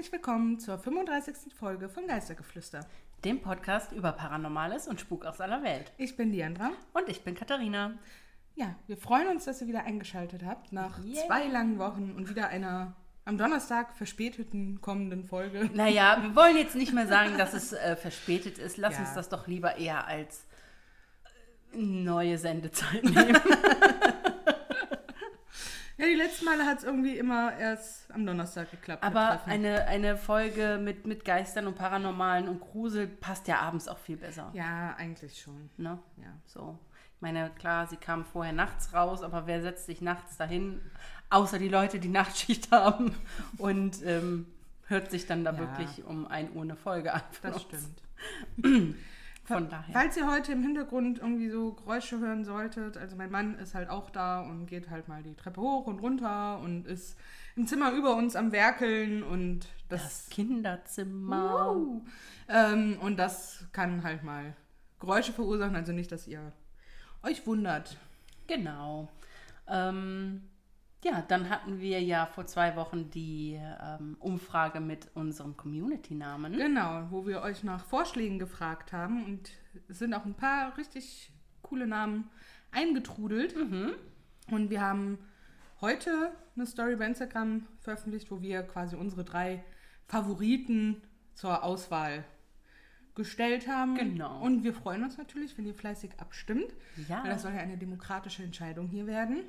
[0.00, 1.52] Herzlich willkommen zur 35.
[1.54, 2.86] Folge von Geistergeflüster.
[3.22, 5.92] dem Podcast über Paranormales und Spuk aus aller Welt.
[5.98, 6.70] Ich bin Diandra.
[6.94, 7.98] Und ich bin Katharina.
[8.54, 11.26] Ja, wir freuen uns, dass ihr wieder eingeschaltet habt nach Yeah.
[11.26, 12.94] zwei langen Wochen und wieder einer
[13.26, 15.68] am Donnerstag verspäteten kommenden Folge.
[15.74, 18.78] Naja, wir wollen jetzt nicht mehr sagen, dass es äh, verspätet ist.
[18.78, 19.00] Lass Ja.
[19.00, 20.46] uns das doch lieber eher als
[21.74, 23.38] äh, neue Sendezeit nehmen.
[26.00, 29.04] Ja, die letzten Male hat es irgendwie immer erst am Donnerstag geklappt.
[29.04, 33.98] Aber eine, eine Folge mit, mit Geistern und Paranormalen und Grusel passt ja abends auch
[33.98, 34.50] viel besser.
[34.54, 35.68] Ja, eigentlich schon.
[35.76, 35.98] Ne?
[36.16, 36.32] Ja.
[36.46, 36.78] So.
[37.16, 40.80] Ich meine, klar, sie kam vorher nachts raus, aber wer setzt sich nachts dahin?
[41.28, 43.14] Außer die Leute, die Nachtschicht haben
[43.58, 44.46] und ähm,
[44.86, 45.58] hört sich dann da Ja.
[45.58, 47.22] wirklich um 1 Uhr eine Folge an.
[47.42, 48.96] Das stimmt.
[49.50, 49.92] Von daher.
[49.92, 53.88] Falls ihr heute im Hintergrund irgendwie so Geräusche hören solltet, also mein Mann ist halt
[53.88, 57.18] auch da und geht halt mal die Treppe hoch und runter und ist
[57.56, 61.74] im Zimmer über uns am Werkeln und das, Das Kinderzimmer.
[61.74, 62.04] Uh,
[62.48, 64.54] ähm, und das kann halt mal
[65.00, 66.52] Geräusche verursachen, also nicht, dass ihr
[67.22, 67.96] euch wundert.
[68.46, 69.08] Genau.
[69.66, 70.42] Ähm,
[71.02, 76.52] ja, dann hatten wir ja vor zwei Wochen die ähm, Umfrage mit unserem Community-Namen.
[76.52, 79.50] Genau, wo wir euch nach Vorschlägen gefragt haben und
[79.88, 82.28] es sind auch ein paar richtig coole Namen
[82.70, 83.54] eingetrudelt.
[84.50, 85.18] Und wir haben
[85.80, 89.64] heute eine Story bei Instagram veröffentlicht, wo wir quasi unsere drei
[90.06, 91.00] Favoriten
[91.34, 92.24] zur Auswahl
[93.14, 93.94] gestellt haben.
[93.94, 94.40] Genau.
[94.42, 96.74] Und wir freuen uns natürlich, wenn ihr fleißig abstimmt.
[97.08, 97.22] Ja.
[97.22, 99.42] Weil das soll ja eine demokratische Entscheidung hier werden,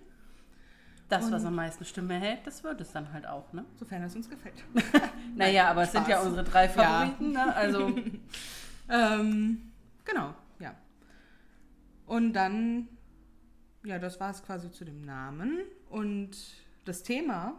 [1.11, 3.66] Das, was am meisten Stimme hält, das wird es dann halt auch, ne?
[3.75, 4.63] sofern es uns gefällt.
[5.35, 6.69] Naja, aber es sind ja unsere drei Ja.
[6.72, 7.55] Favoriten, ne?
[7.55, 7.94] Also,
[8.89, 9.71] Ähm,
[10.03, 10.75] genau, ja.
[12.05, 12.89] Und dann,
[13.85, 15.59] ja, das war es quasi zu dem Namen.
[15.89, 16.31] Und
[16.85, 17.53] das Thema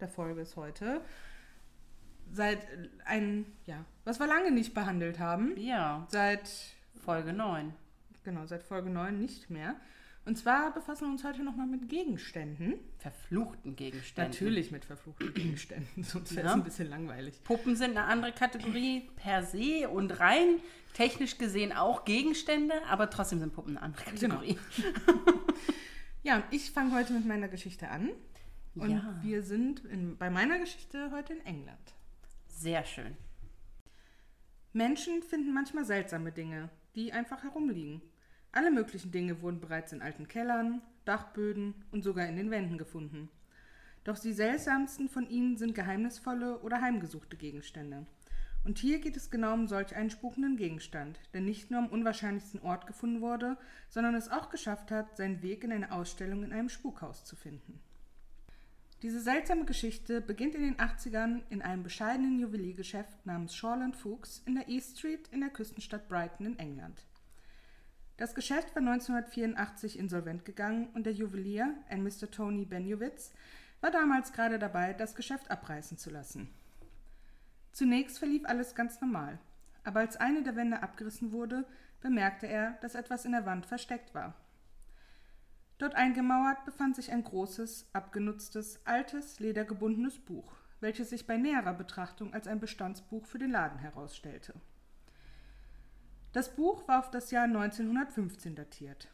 [0.00, 1.00] der Folge ist heute
[2.30, 2.66] seit
[3.04, 5.56] ein, ja, was wir lange nicht behandelt haben.
[5.56, 6.48] ja, Seit,
[7.04, 7.72] Folge 9.
[8.24, 9.74] genau, seit Folge 9 nicht mehr.
[10.26, 12.74] Und zwar befassen wir uns heute nochmal mit Gegenständen.
[12.98, 14.30] Verfluchten Gegenstände.
[14.30, 16.56] Natürlich mit verfluchten Gegenständen, sonst wäre es Ja.
[16.58, 17.42] ein bisschen langweilig.
[17.44, 20.56] Puppen sind eine andere Kategorie per se und rein
[20.94, 24.36] technisch gesehen auch Gegenstände, aber trotzdem sind Puppen eine andere Genau.
[24.36, 24.58] Kategorie.
[26.22, 28.10] Ja, und ich fange heute mit meiner Geschichte an.
[28.74, 29.16] Und Ja.
[29.22, 31.94] wir sind in, bei meiner Geschichte heute in England.
[32.48, 33.16] Sehr schön.
[34.72, 38.02] Menschen finden manchmal seltsame Dinge, die einfach herumliegen.
[38.56, 43.28] Alle möglichen Dinge wurden bereits in alten Kellern, Dachböden und sogar in den Wänden gefunden.
[44.02, 48.06] Doch die seltsamsten von ihnen sind geheimnisvolle oder heimgesuchte Gegenstände.
[48.64, 52.62] Und hier geht es genau um solch einen spukenden Gegenstand, der nicht nur am unwahrscheinlichsten
[52.62, 53.58] Ort gefunden wurde,
[53.90, 57.78] sondern es auch geschafft hat, seinen Weg in eine Ausstellung in einem Spukhaus zu finden.
[59.02, 64.54] Diese seltsame Geschichte beginnt in den 80ern in einem bescheidenen Juweliergeschäft namens Shawland Fuchs in
[64.54, 67.04] der East Street in der Küstenstadt Brighton in England.
[68.16, 72.30] Das Geschäft war 1984 insolvent gegangen und der Juwelier, ein Mr.
[72.30, 73.32] Tony Benjowitz,
[73.82, 76.48] war damals gerade dabei, das Geschäft abreißen zu lassen.
[77.72, 79.38] Zunächst verlief alles ganz normal,
[79.84, 81.66] aber als eine der Wände abgerissen wurde,
[82.00, 84.34] bemerkte er, dass etwas in der Wand versteckt war.
[85.76, 92.32] Dort eingemauert befand sich ein großes, abgenutztes, altes, ledergebundenes Buch, welches sich bei näherer Betrachtung
[92.32, 94.54] als ein Bestandsbuch für den Laden herausstellte.
[96.36, 99.08] Das Buch war auf das Jahr 1915 datiert.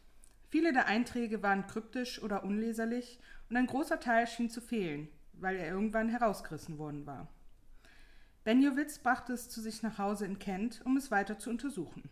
[0.49, 3.17] Viele der Einträge waren kryptisch oder unleserlich
[3.49, 7.29] und ein großer Teil schien zu fehlen, weil er irgendwann herausgerissen worden war.
[8.43, 12.09] Benjowitz brachte es zu sich nach Hause in Kent, um es weiter zu untersuchen.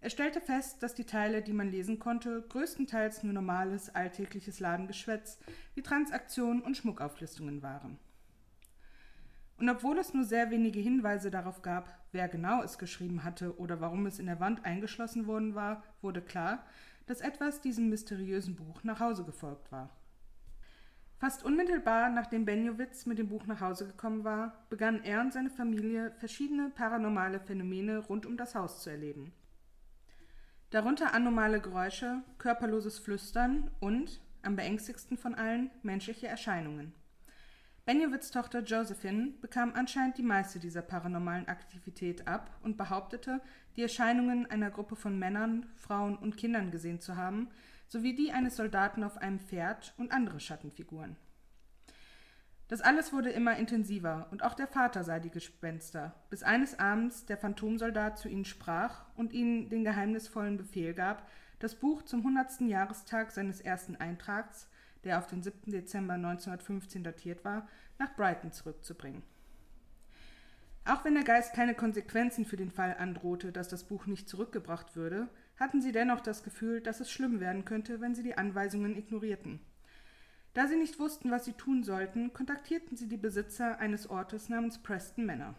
[0.00, 5.40] Er stellte fest, dass die Teile, die man lesen konnte, größtenteils nur normales, alltägliches Ladengeschwätz
[5.74, 7.98] wie Transaktionen und Schmuckauflistungen waren.
[9.56, 13.80] Und obwohl es nur sehr wenige Hinweise darauf gab, wer genau es geschrieben hatte oder
[13.80, 16.64] warum es in der Wand eingeschlossen worden war, wurde klar,
[17.06, 19.90] dass etwas diesem mysteriösen Buch nach Hause gefolgt war.
[21.18, 25.50] Fast unmittelbar nachdem Benjowitz mit dem Buch nach Hause gekommen war, begannen er und seine
[25.50, 29.32] Familie verschiedene paranormale Phänomene rund um das Haus zu erleben.
[30.70, 36.92] Darunter anormale Geräusche, körperloses Flüstern und, am beängstigsten von allen, menschliche Erscheinungen.
[37.86, 43.42] Benjowitz Tochter Josephine bekam anscheinend die meiste dieser paranormalen Aktivität ab und behauptete,
[43.76, 47.50] die Erscheinungen einer Gruppe von Männern, Frauen und Kindern gesehen zu haben,
[47.88, 51.16] sowie die eines Soldaten auf einem Pferd und andere Schattenfiguren.
[52.68, 57.26] Das alles wurde immer intensiver, und auch der Vater sah die Gespenster, bis eines Abends
[57.26, 61.28] der Phantomsoldat zu ihnen sprach und ihnen den geheimnisvollen Befehl gab,
[61.58, 64.70] das Buch zum hundertsten Jahrestag seines ersten Eintrags,
[65.04, 65.70] der auf den 7.
[65.70, 67.68] Dezember 1915 datiert war,
[67.98, 69.22] nach Brighton zurückzubringen.
[70.86, 74.96] Auch wenn der Geist keine Konsequenzen für den Fall androhte, dass das Buch nicht zurückgebracht
[74.96, 78.96] würde, hatten sie dennoch das Gefühl, dass es schlimm werden könnte, wenn sie die Anweisungen
[78.96, 79.60] ignorierten.
[80.52, 84.78] Da sie nicht wussten, was sie tun sollten, kontaktierten sie die Besitzer eines Ortes namens
[84.82, 85.54] Preston Manor.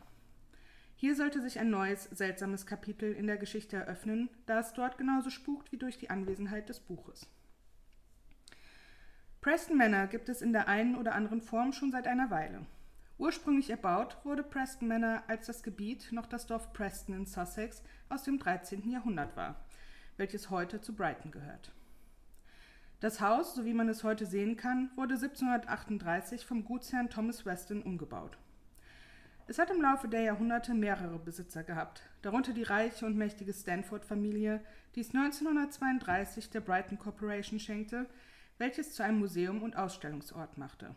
[0.95, 5.29] Hier sollte sich ein neues, seltsames Kapitel in der Geschichte eröffnen, da es dort genauso
[5.29, 7.27] spukt wie durch die Anwesenheit des Buches.
[9.45, 12.65] Preston Manor gibt es in der einen oder anderen Form schon seit einer Weile.
[13.19, 18.23] Ursprünglich erbaut wurde Preston Manor, als das Gebiet noch das Dorf Preston in Sussex aus
[18.23, 18.89] dem 13.
[18.89, 19.63] Jahrhundert war,
[20.17, 21.71] welches heute zu Brighton gehört.
[23.01, 27.83] Das Haus, so wie man es heute sehen kann, wurde 1738 vom Gutsherrn Thomas Weston
[27.83, 28.39] umgebaut.
[29.45, 34.61] Es hat im Laufe der Jahrhunderte mehrere Besitzer gehabt, darunter die reiche und mächtige Stanford-Familie,
[34.95, 38.07] die es 1932 der Brighton Corporation schenkte,
[38.57, 40.95] welches zu einem Museum und Ausstellungsort machte.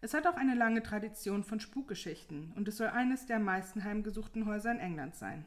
[0.00, 3.84] Es hat auch eine lange Tradition von Spukgeschichten und es soll eines der am meisten
[3.84, 5.46] heimgesuchten Häuser in England sein.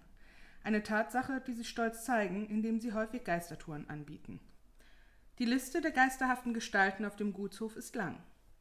[0.63, 4.39] Eine Tatsache, die sie stolz zeigen, indem sie häufig Geistertouren anbieten.
[5.39, 8.17] Die Liste der geisterhaften Gestalten auf dem Gutshof ist lang.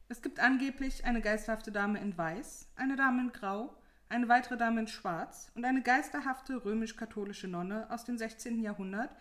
[0.09, 3.73] Es gibt angeblich eine geisterhafte Dame in Weiß, eine Dame in Grau,
[4.09, 8.61] eine weitere Dame in Schwarz und eine geisterhafte römisch-katholische Nonne aus dem 16.
[8.61, 9.15] Jahrhundert,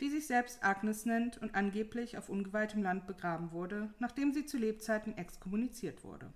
[0.00, 4.58] die sich selbst Agnes nennt und angeblich auf ungeweihtem Land begraben wurde, nachdem sie zu
[4.58, 6.32] Lebzeiten exkommuniziert wurde.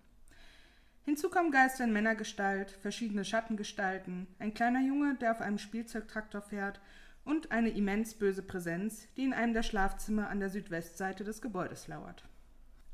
[1.05, 6.81] Hinzu kommen Geister in Männergestalt, verschiedene Schattengestalten, ein kleiner Junge, der auf einem Spielzeugtraktor fährt
[7.25, 11.89] und eine immens böse Präsenz, die in einem der Schlafzimmer an der Südwestseite des Gebäudes
[11.89, 12.25] lauert.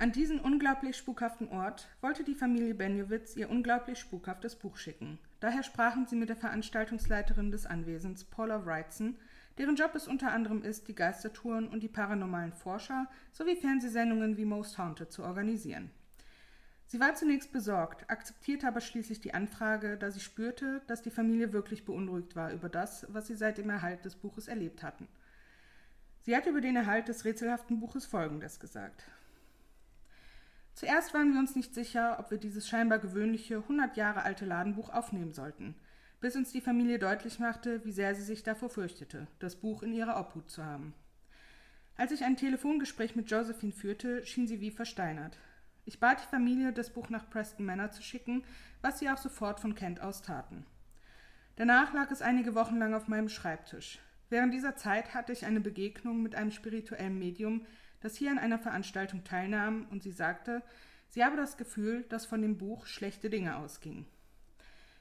[0.01, 5.19] An diesen unglaublich spukhaften Ort wollte die Familie Benjowitz ihr unglaublich spukhaftes Buch schicken.
[5.41, 9.17] Daher sprachen sie mit der Veranstaltungsleiterin des Anwesens, Paula Wrightson,
[9.59, 14.45] deren Job es unter anderem ist, die Geistertouren und die paranormalen Forscher sowie Fernsehsendungen wie
[14.45, 15.91] Most Haunted zu organisieren.
[16.87, 21.53] Sie war zunächst besorgt, akzeptierte aber schließlich die Anfrage, da sie spürte, dass die Familie
[21.53, 25.07] wirklich beunruhigt war über das, was sie seit dem Erhalt des Buches erlebt hatten.
[26.23, 29.05] Sie hat über den Erhalt des rätselhaften Buches Folgendes gesagt.
[30.75, 34.91] Zuerst waren wir uns nicht sicher, ob wir dieses scheinbar gewöhnliche, 100 Jahre alte Ladenbuch
[34.91, 35.75] aufnehmen sollten,
[36.21, 39.93] bis uns die Familie deutlich machte, wie sehr sie sich davor fürchtete, das Buch in
[39.93, 40.95] ihrer Obhut zu haben.
[41.97, 45.39] Als ich ein Telefongespräch mit Josephine führte, schien sie wie versteinert.
[45.85, 48.45] Ich bat die Familie, das Buch nach Preston Manor zu schicken,
[48.83, 50.67] was sie auch sofort von Kent aus taten.
[51.57, 53.99] Danach lag es einige Wochen lang auf meinem Schreibtisch.
[54.31, 57.67] Während dieser Zeit hatte ich eine Begegnung mit einem spirituellen Medium,
[58.01, 60.63] das hier an einer Veranstaltung teilnahm, und sie sagte,
[61.09, 64.07] sie habe das Gefühl, dass von dem Buch schlechte Dinge ausgingen.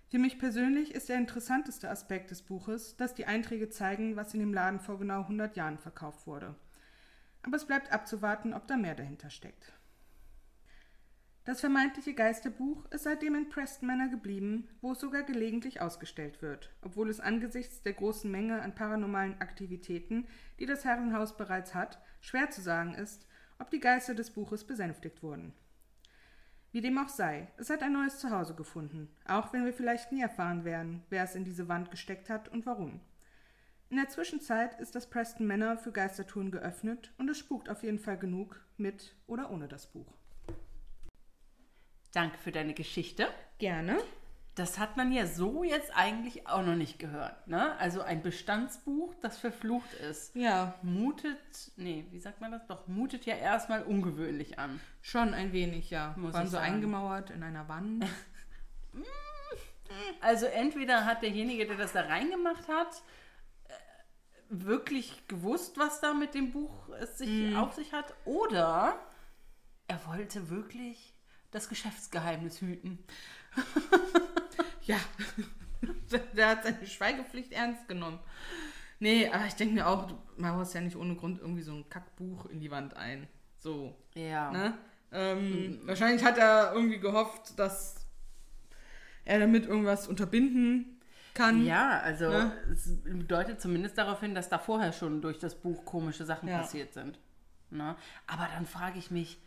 [0.09, 4.39] Für mich persönlich ist der interessanteste Aspekt des Buches, dass die Einträge zeigen, was in
[4.39, 6.55] dem Laden vor genau 100 Jahren verkauft wurde.
[7.43, 9.73] Aber es bleibt abzuwarten, ob da mehr dahinter steckt.
[11.43, 16.73] Das vermeintliche Geisterbuch ist seitdem in Preston Manor geblieben, wo es sogar gelegentlich ausgestellt wird,
[16.81, 20.27] obwohl es angesichts der großen Menge an paranormalen Aktivitäten,
[20.59, 23.27] die das Herrenhaus bereits hat, schwer zu sagen ist,
[23.59, 25.53] ob die Geister des Buches besänftigt wurden.
[26.77, 30.21] Wie dem auch sei, es hat ein neues Zuhause gefunden, auch wenn wir vielleicht nie
[30.21, 32.99] erfahren werden, wer es in diese Wand gesteckt hat und warum.
[33.89, 37.97] In der Zwischenzeit ist das Preston Manor für Geistertouren geöffnet und es spukt auf jeden
[37.97, 40.05] Fall genug mit oder ohne das Buch.
[42.13, 43.27] Danke für deine Geschichte.
[43.57, 43.97] Gerne.
[44.57, 47.47] Das hat man ja so jetzt eigentlich auch noch nicht gehört.
[47.47, 47.77] Ne?
[47.77, 50.35] Also ein Bestandsbuch, das verflucht ist.
[50.35, 50.73] Ja.
[50.81, 51.37] Mutet,
[51.75, 52.65] nee, wie sagt man das?
[52.65, 54.81] Doch, mutet ja erstmal ungewöhnlich an.
[55.01, 56.15] Schon ein wenig, ja.
[56.17, 56.73] Muss Waren so sagen.
[56.73, 58.05] eingemauert in einer Wand.
[60.21, 63.03] Also entweder hat derjenige, der das da reingemacht hat,
[63.67, 63.73] äh,
[64.49, 68.99] wirklich gewusst, was da mit dem Buch es sich auf sich hat, oder
[69.87, 71.13] er wollte wirklich
[71.51, 72.99] das Geschäftsgeheimnis hüten.
[74.87, 74.97] Ja,
[76.35, 78.19] der hat seine Schweigepflicht ernst genommen.
[78.99, 81.87] Nee, aber ich denke mir auch, du mauerst ja nicht ohne Grund irgendwie so ein
[81.89, 83.27] Kackbuch in die Wand ein.
[83.57, 84.51] So, Ja.
[84.51, 84.77] ne?
[85.11, 87.95] Ähm, Wahrscheinlich hat er irgendwie gehofft, dass
[89.23, 90.99] er damit irgendwas unterbinden
[91.33, 91.63] kann.
[91.65, 92.51] Ja, also Ne?
[92.71, 92.89] es
[93.27, 96.59] deutet zumindest darauf hin, dass da vorher schon durch das Buch komische Sachen Ja.
[96.61, 97.19] passiert sind.
[97.69, 97.95] Ne?
[98.25, 99.37] Aber dann frage ich mich,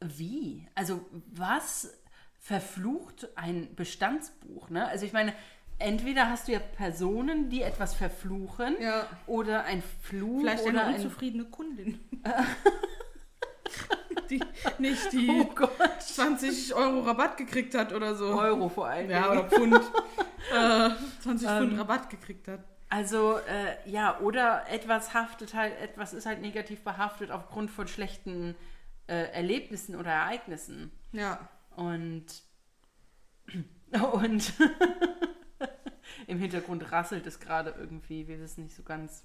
[0.00, 0.66] wie?
[0.74, 1.96] Also was
[2.42, 4.68] verflucht ein Bestandsbuch?
[4.68, 4.86] Ne?
[4.88, 5.32] Also ich meine,
[5.78, 9.06] entweder hast du ja Personen, die etwas verfluchen Ja.
[9.26, 10.94] oder ein Fluch Vielleicht oder eine ein...
[10.96, 12.00] unzufriedene Kundin.
[14.28, 14.40] die
[14.78, 18.26] nicht die Oh Gott, 20 Euro Rabatt gekriegt hat oder so.
[18.26, 19.08] Euro vor allem.
[19.08, 19.74] Ja, oder Pfund.
[20.52, 22.64] äh, 20 Pfund Rabatt gekriegt hat.
[22.88, 28.56] Also äh, ja, oder etwas haftet halt, etwas ist halt negativ behaftet aufgrund von schlechten
[29.06, 30.90] äh, Erlebnissen oder Ereignissen.
[31.12, 31.48] Ja.
[31.76, 32.26] Und
[34.12, 34.52] und
[36.26, 38.28] im Hintergrund rasselt es gerade irgendwie.
[38.28, 39.24] Wir wissen nicht so ganz,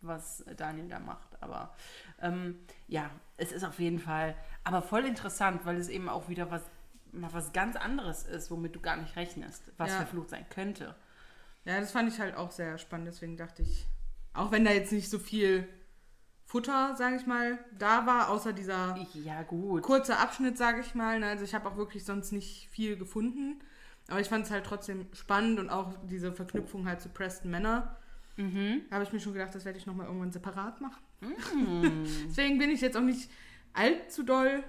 [0.00, 1.40] was Daniel da macht.
[1.42, 1.74] Aber
[2.20, 6.50] ähm, ja, es ist auf jeden Fall, aber voll interessant, weil es eben auch wieder
[6.50, 6.62] was,
[7.12, 9.96] mal was ganz anderes ist, womit du gar nicht rechnest, was Ja.
[9.98, 10.94] verflucht sein könnte.
[11.64, 13.08] Ja, das fand ich halt auch sehr spannend.
[13.08, 13.86] Deswegen dachte ich,
[14.32, 15.68] auch wenn da jetzt nicht so viel
[16.48, 21.20] Futter, sage ich mal, da war, außer dieser Ja, kurze Abschnitt, sage ich mal.
[21.20, 23.60] ne, Also ich habe auch wirklich sonst nicht viel gefunden.
[24.08, 27.94] Aber ich fand es halt trotzdem spannend und auch diese Verknüpfung halt zu Preston Manor.
[28.36, 28.80] Mhm.
[28.88, 31.02] Da habe ich mir schon gedacht, das werde ich nochmal irgendwann separat machen.
[31.20, 32.06] Mhm.
[32.30, 33.28] Deswegen bin ich jetzt auch nicht
[33.74, 34.64] allzu doll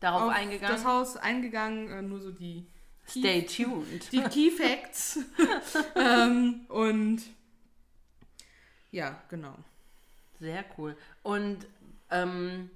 [0.00, 0.76] Darauf auf eingegangen.
[0.76, 1.88] das Haus eingegangen.
[1.88, 2.66] Äh, nur so die,
[3.08, 4.12] Stay tuned.
[4.12, 5.20] die Key Facts.
[5.96, 7.22] ähm, und
[8.90, 9.54] ja, genau.
[10.38, 10.96] Sehr cool.
[11.22, 11.66] Und
[12.10, 12.70] ähm,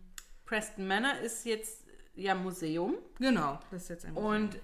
[0.45, 4.59] Preston Manor ist jetzt ja Museum Genau, das ist jetzt ein und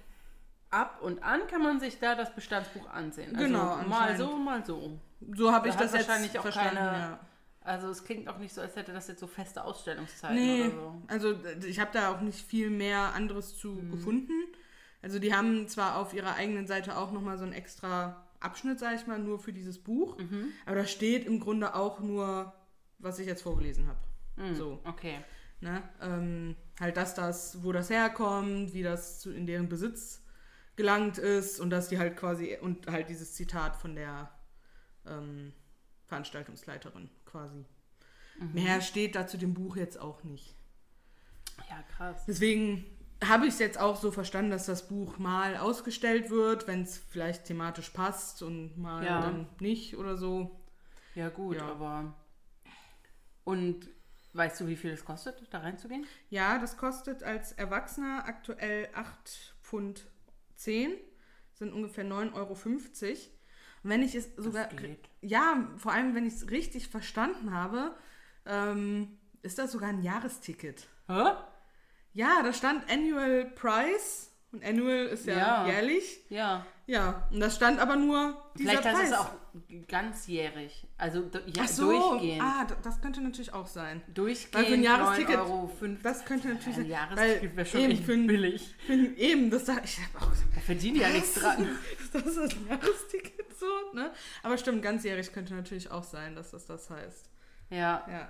[0.70, 3.34] ab und an kann man sich da das Bestandsbuch ansehen.
[3.34, 4.98] Also Genau, mal so, mal so.
[5.34, 6.76] so habe ich das jetzt wahrscheinlich auch verstanden.
[6.76, 7.20] keine- ja.
[7.62, 10.70] Also es klingt auch nicht so, als hätte das jetzt so feste Ausstellungszeiten Nee, oder
[10.74, 11.02] so.
[11.08, 11.34] also
[11.66, 13.90] ich habe da auch nicht viel mehr anderes zu Mhm.
[13.90, 14.32] gefunden.
[15.02, 18.96] Also die haben zwar auf ihrer eigenen Seite auch nochmal so einen extra Abschnitt, sage
[18.96, 20.52] ich mal, nur für dieses Buch, Mhm.
[20.66, 22.52] aber da steht im Grunde auch nur,
[22.98, 23.98] was ich jetzt vorgelesen habe.
[24.54, 25.18] So, Okay.
[25.60, 25.82] ne?
[26.00, 30.22] Ähm, halt, dass das, wo das herkommt, wie das zu, in deren Besitz
[30.76, 34.30] gelangt ist und dass die halt quasi, und halt dieses Zitat von der
[35.06, 35.52] ähm,
[36.06, 37.64] Veranstaltungsleiterin quasi.
[38.38, 38.52] Mhm.
[38.54, 40.54] Mehr steht da zu dem Buch jetzt auch nicht.
[41.68, 42.24] Ja, krass.
[42.26, 42.84] Deswegen
[43.24, 46.96] habe ich es jetzt auch so verstanden, dass das Buch mal ausgestellt wird, wenn es
[46.98, 49.20] vielleicht thematisch passt und mal Ja.
[49.20, 50.60] dann nicht oder so.
[51.16, 51.68] Ja, gut, Ja.
[51.72, 52.14] aber.
[53.48, 53.88] Und
[54.34, 56.06] weißt du, wie viel es kostet, da reinzugehen?
[56.28, 60.06] Ja, das kostet als Erwachsener aktuell 8 Pfund
[60.56, 60.92] 10,
[61.54, 62.52] sind ungefähr 9,50 Euro.
[62.52, 64.68] Und wenn ich es sogar.
[65.22, 67.96] Ja, vor allem, wenn ich es richtig verstanden habe,
[68.44, 70.86] ähm, ist das sogar ein Jahresticket.
[71.06, 71.30] Hä?
[72.12, 74.30] Ja, da stand Annual Price.
[74.52, 75.66] Und Annual ist ja, Ja.
[75.68, 76.20] jährlich.
[76.28, 76.66] Ja.
[76.90, 78.96] Ja, und das stand aber nur dieser Vielleicht Preis.
[78.96, 79.30] heißt es auch
[79.88, 80.86] ganzjährig.
[80.96, 82.42] Also ja, Ach so, durchgehend.
[82.42, 84.00] ah, das könnte natürlich auch sein.
[84.08, 85.70] Durchgehend Weil für ein Jahresticket, 9,50 Euro.
[86.02, 86.90] das könnte natürlich Ein sein.
[86.90, 88.74] Jahresticket wäre schon echt für ein, billig.
[88.86, 91.68] Für ein, eben, das da, ich habe auch gesagt, Da verdienen die ja nichts dran.
[92.14, 94.10] das ist ein Jahresticket so, ne?
[94.42, 97.28] Aber stimmt, ganzjährig könnte natürlich auch sein, dass das das heißt.
[97.68, 98.28] Ja, Ja.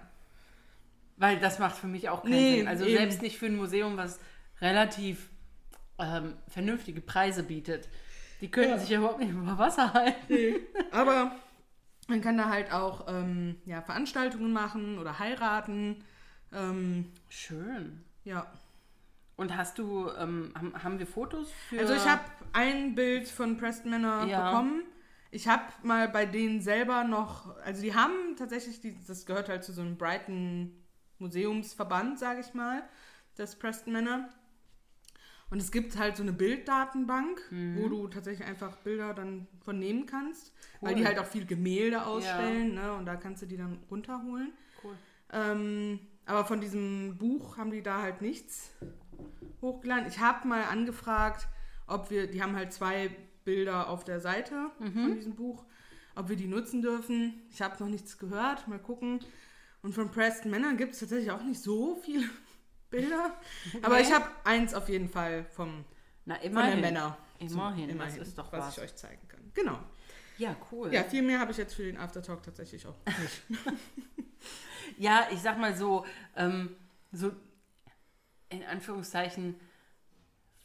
[1.17, 2.67] weil das macht für mich auch keinen Nee, Sinn.
[2.69, 2.99] Also eben.
[2.99, 4.19] selbst nicht für ein Museum, was
[4.61, 5.31] relativ
[6.00, 7.88] ähm, vernünftige Preise bietet.
[8.40, 8.78] Die könnten Ja.
[8.78, 10.57] sich ja überhaupt nicht über Wasser halten.
[10.92, 11.33] Aber
[12.09, 16.04] man kann da halt auch ähm, ja, Veranstaltungen machen oder heiraten.
[16.52, 18.04] Ähm, Schön.
[18.25, 18.47] ja.
[19.37, 21.78] Und hast du, ähm, haben, haben wir Fotos für...
[21.78, 24.50] Also ich habe ein Bild von Preston Manor Ja.
[24.50, 24.83] bekommen.
[25.30, 29.62] Ich habe mal bei denen selber noch, also die haben tatsächlich, die, das gehört halt
[29.62, 30.73] zu so einem Brighton
[31.18, 32.83] Museumsverband, sage ich mal,
[33.37, 34.28] das Preston Manor.
[35.50, 37.40] Und es gibt halt so eine Bilddatenbank,
[37.76, 40.52] wo du tatsächlich einfach Bilder dann von nehmen kannst,
[40.83, 41.09] weil die Cool.
[41.09, 42.93] halt auch viel Gemälde ausstellen, ne?
[42.93, 44.52] Und da kannst du die dann runterholen.
[44.85, 44.95] Cool.
[45.33, 48.71] Ähm, aber von diesem Buch haben die da halt nichts
[49.62, 50.07] hochgeladen.
[50.09, 51.49] Ich habe mal angefragt,
[51.87, 53.11] ob wir, die haben halt zwei
[53.45, 55.64] Bilder auf der Seite von diesem Buch,
[56.14, 57.40] ob wir die nutzen dürfen.
[57.50, 59.21] Ich habe noch nichts gehört, mal gucken.
[59.81, 62.25] Und von Preston Männern gibt es tatsächlich auch nicht so viele
[62.90, 63.35] Bilder.
[63.83, 65.85] Aber ich habe eins auf jeden Fall vom,
[66.25, 66.80] Na, von der immerhin.
[66.80, 67.18] Männer.
[67.38, 68.76] Immerhin, das ist doch was, was.
[68.78, 69.40] ich euch zeigen kann.
[69.54, 69.78] Genau.
[70.38, 70.92] Ja, cool.
[70.92, 73.42] Ja, viel mehr habe ich jetzt für den Aftertalk tatsächlich auch nicht.
[74.97, 76.04] Ja, ich sag mal so,
[76.37, 76.75] ähm,
[77.12, 77.30] so
[78.49, 79.54] in Anführungszeichen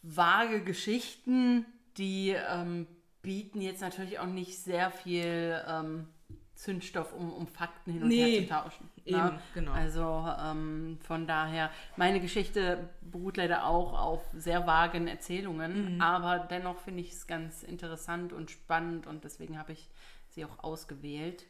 [0.02, 1.66] vage Geschichten,
[1.98, 2.88] die ähm,
[3.22, 6.08] bieten jetzt natürlich auch nicht sehr viel ähm,
[6.56, 8.90] Zündstoff, um, um Fakten hin und Nee, her zu tauschen.
[9.06, 9.40] Eben, ne?
[9.54, 9.72] genau.
[9.72, 16.02] Also ähm, von daher, meine Geschichte beruht leider auch auf sehr vagen Erzählungen, Mhm.
[16.02, 19.90] aber dennoch finde ich es ganz interessant und spannend und deswegen habe ich
[20.30, 21.46] sie auch ausgewählt.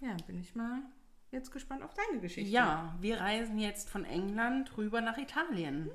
[0.00, 0.80] Ja, bin ich mal
[1.30, 2.50] jetzt gespannt auf deine Geschichte.
[2.50, 5.90] Ja, wir reisen jetzt von England rüber nach Italien.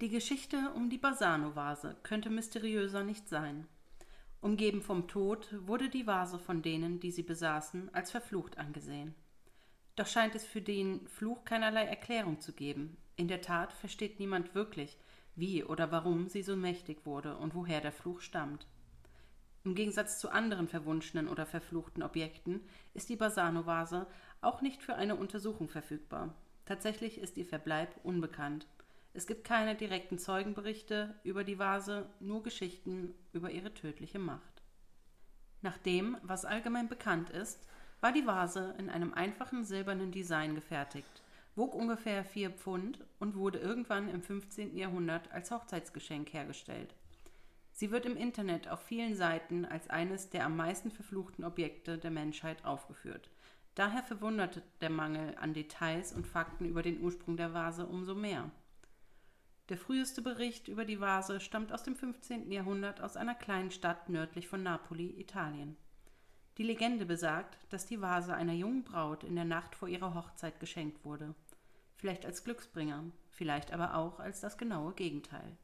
[0.00, 3.68] Die Geschichte um die Bassano-Vase könnte mysteriöser nicht sein.
[4.42, 9.14] Umgeben vom Tod wurde die Vase von denen, die sie besaßen, als verflucht angesehen.
[9.94, 12.96] Doch scheint es für den Fluch keinerlei Erklärung zu geben.
[13.14, 14.98] In der Tat versteht niemand wirklich,
[15.36, 18.66] wie oder warum sie so mächtig wurde und woher der Fluch stammt.
[19.62, 22.62] Im Gegensatz zu anderen verwunschenen oder verfluchten Objekten
[22.94, 24.08] ist die Bassano-Vase
[24.40, 26.34] auch nicht für eine Untersuchung verfügbar.
[26.64, 28.66] Tatsächlich ist ihr Verbleib unbekannt.
[29.14, 34.62] Es gibt keine direkten Zeugenberichte über die Vase, nur Geschichten über ihre tödliche Macht.
[35.60, 37.66] Nach dem, was allgemein bekannt ist,
[38.00, 41.22] war die Vase in einem einfachen silbernen Design gefertigt,
[41.54, 44.76] wog ungefähr vier Pfund und wurde irgendwann im 15.
[44.76, 46.94] Jahrhundert als Hochzeitsgeschenk hergestellt.
[47.70, 52.10] Sie wird im Internet auf vielen Seiten als eines der am meisten verfluchten Objekte der
[52.10, 53.30] Menschheit aufgeführt.
[53.74, 58.50] Daher verwunderte der Mangel an Details und Fakten über den Ursprung der Vase umso mehr.
[59.68, 62.50] Der früheste Bericht über die Vase stammt aus dem 15.
[62.50, 65.76] Jahrhundert aus einer kleinen Stadt nördlich von Napoli, Italien.
[66.58, 70.60] Die Legende besagt, dass die Vase einer jungen Braut in der Nacht vor ihrer Hochzeit
[70.60, 71.34] geschenkt wurde.
[71.96, 75.56] Vielleicht als Glücksbringer, vielleicht aber auch als das genaue Gegenteil.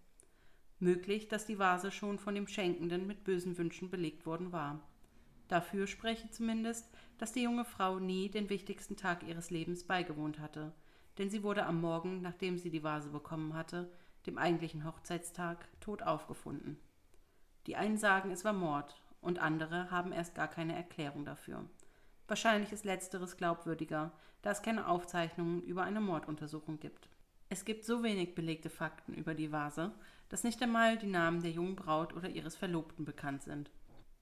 [0.79, 4.81] Möglich, dass die Vase schon von dem Schenkenden mit bösen Wünschen belegt worden war.
[5.49, 6.89] Dafür spreche zumindest,
[7.19, 10.73] dass die junge Frau nie den wichtigsten Tag ihres Lebens beigewohnt hatte,
[11.19, 13.91] denn sie wurde am Morgen, nachdem sie die Vase bekommen hatte,
[14.27, 16.79] dem eigentlichen Hochzeitstag, tot aufgefunden.
[17.67, 21.65] Die einen sagen, es war Mord, und andere haben erst gar keine Erklärung dafür.
[22.29, 27.09] Wahrscheinlich ist letzteres glaubwürdiger, da es keine Aufzeichnungen über eine Morduntersuchung gibt.
[27.49, 29.93] Es gibt so wenig belegte Fakten über die Vase,
[30.29, 33.71] dass nicht einmal die Namen der jungen Braut oder ihres Verlobten bekannt sind.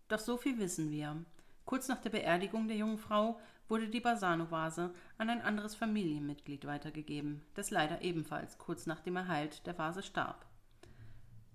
[0.09, 1.25] Doch so viel wissen wir.
[1.67, 7.43] Kurz nach der Beerdigung der jungen Frau wurde die Bassano-Vase an ein anderes Familienmitglied weitergegeben,
[7.55, 10.47] das leider ebenfalls kurz nach dem Erhalt der Vase starb.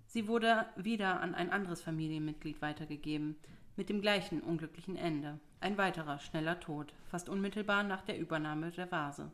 [0.06, 3.36] Sie wurde wieder an ein anderes Familienmitglied weitergegeben,
[3.76, 5.40] mit dem gleichen unglücklichen Ende.
[5.60, 9.32] Ein weiterer schneller Tod, fast unmittelbar nach der Übernahme der Vase.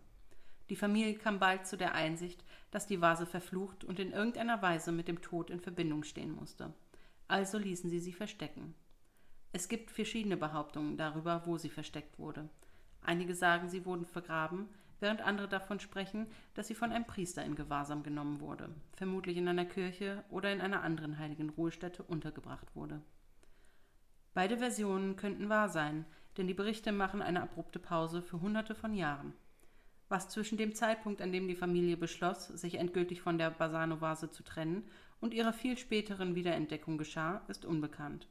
[0.70, 4.92] Die Familie kam bald zu der Einsicht, dass die Vase verflucht und in irgendeiner Weise
[4.92, 6.72] mit dem Tod in Verbindung stehen musste.
[7.26, 8.76] Also ließen sie sie verstecken.
[9.58, 12.48] Es gibt verschiedene Behauptungen darüber, wo sie versteckt wurde.
[13.02, 14.68] Einige sagen, sie wurden vergraben,
[15.00, 19.48] während andere davon sprechen, dass sie von einem Priester in Gewahrsam genommen wurde, vermutlich in
[19.48, 23.02] einer Kirche oder in einer anderen heiligen Ruhestätte untergebracht wurde.
[24.32, 26.04] Beide Versionen könnten wahr sein,
[26.36, 29.32] denn die Berichte machen eine abrupte Pause für hunderte von Jahren.
[30.08, 34.44] Was zwischen dem Zeitpunkt, an dem die Familie beschloss, sich endgültig von der Bassano-Vase zu
[34.44, 38.28] trennen, und ihrer viel späteren Wiederentdeckung geschah, ist unbekannt.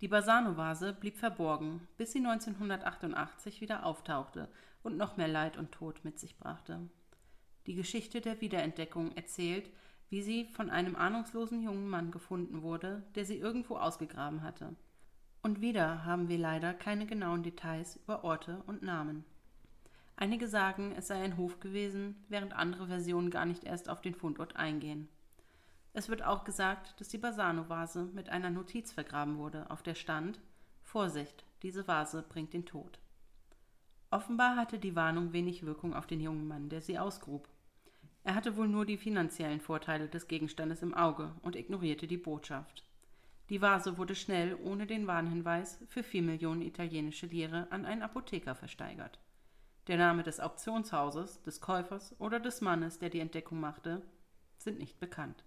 [0.00, 4.48] Die Bassano-Vase blieb verborgen, bis sie 1988 wieder auftauchte
[4.84, 6.80] und noch mehr Leid und Tod mit sich brachte.
[7.66, 9.68] Die Geschichte der Wiederentdeckung erzählt,
[10.08, 14.76] wie sie von einem ahnungslosen jungen Mann gefunden wurde, der sie irgendwo ausgegraben hatte.
[15.42, 19.24] Und wieder haben wir leider keine genauen Details über Orte und Namen.
[20.16, 24.14] Einige sagen, es sei ein Hof gewesen, während andere Versionen gar nicht erst auf den
[24.14, 25.08] Fundort eingehen.
[25.92, 30.40] Es wird auch gesagt, dass die Bassano-Vase mit einer Notiz vergraben wurde, auf der stand
[30.82, 32.98] Vorsicht, diese Vase bringt den Tod.
[34.10, 37.46] Offenbar hatte die Warnung wenig Wirkung auf den jungen Mann, der sie ausgrub.
[38.24, 42.84] Er hatte wohl nur die finanziellen Vorteile des Gegenstandes im Auge und ignorierte die Botschaft.
[43.50, 48.54] Die Vase wurde schnell, ohne den Warnhinweis, für vier Millionen italienische Lire an einen Apotheker
[48.54, 49.18] versteigert.
[49.86, 54.02] Der Name des Auktionshauses, des Käufers oder des Mannes, der die Entdeckung machte,
[54.58, 55.44] sind nicht bekannt.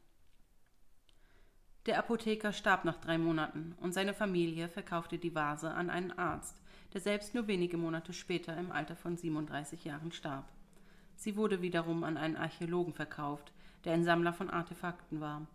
[1.87, 6.61] Der Apotheker starb nach drei Monaten und seine Familie verkaufte die Vase an einen Arzt,
[6.93, 10.47] der selbst nur wenige Monate später im Alter von 37 Jahren starb.
[11.15, 13.51] Sie wurde wiederum an einen Archäologen verkauft,
[13.83, 15.47] der ein Sammler von Artefakten war.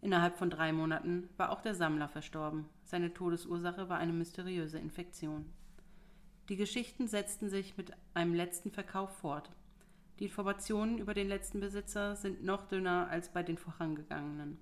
[0.00, 2.68] Innerhalb von drei Monaten war auch der Sammler verstorben.
[2.84, 5.46] Seine Todesursache war eine mysteriöse Infektion.
[6.48, 9.50] Die Geschichten setzten sich mit einem letzten Verkauf fort.
[10.20, 14.58] Die Informationen über den letzten Besitzer sind noch dünner als bei den vorangegangenen.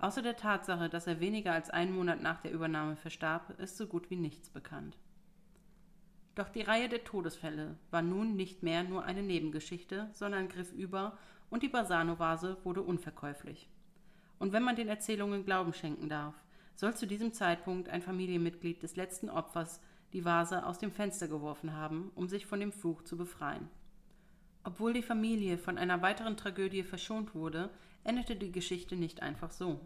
[0.00, 3.86] Außer der Tatsache, dass er weniger als einen Monat nach der Übernahme verstarb, ist so
[3.86, 4.96] gut wie nichts bekannt.
[6.34, 11.18] Doch die Reihe der Todesfälle war nun nicht mehr nur eine Nebengeschichte, sondern griff über
[11.50, 13.68] und die Bassano-Vase wurde unverkäuflich.
[14.38, 16.34] Und wenn man den Erzählungen Glauben schenken darf,
[16.76, 19.82] soll zu diesem Zeitpunkt ein Familienmitglied des letzten Opfers
[20.14, 23.68] die Vase aus dem Fenster geworfen haben, um sich von dem Fluch zu befreien.
[24.64, 27.68] Obwohl die Familie von einer weiteren Tragödie verschont wurde,
[28.04, 29.80] endete die Geschichte nicht einfach so.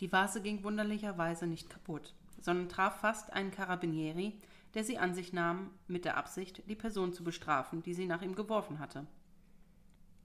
[0.00, 4.40] Die Vase ging wunderlicherweise nicht kaputt, sondern traf fast einen Carabinieri,
[4.74, 8.22] der sie an sich nahm, mit der Absicht, die Person zu bestrafen, die sie nach
[8.22, 9.06] ihm geworfen hatte.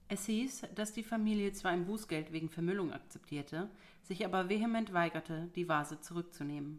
[0.08, 3.70] Es hieß, dass die Familie zwar ein Bußgeld wegen Vermüllung akzeptierte,
[4.02, 6.78] sich aber vehement weigerte, die Vase zurückzunehmen.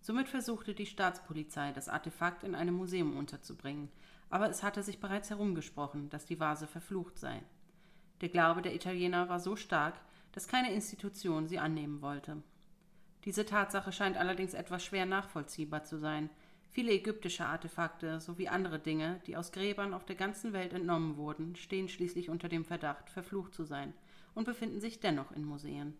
[0.00, 3.90] Somit versuchte die Staatspolizei, das Artefakt in einem Museum unterzubringen,
[4.30, 7.42] aber es hatte sich bereits herumgesprochen, dass die Vase verflucht sei.
[8.20, 9.94] Der Glaube der Italiener war so stark,
[10.32, 12.42] dass keine Institution sie annehmen wollte.
[13.24, 16.30] Diese Tatsache scheint allerdings etwas schwer nachvollziehbar zu sein,
[16.72, 21.56] Viele ägyptische Artefakte sowie andere Dinge, die aus Gräbern auf der ganzen Welt entnommen wurden,
[21.56, 23.92] stehen schließlich unter dem Verdacht, verflucht zu sein
[24.34, 25.96] und befinden sich dennoch in Museen.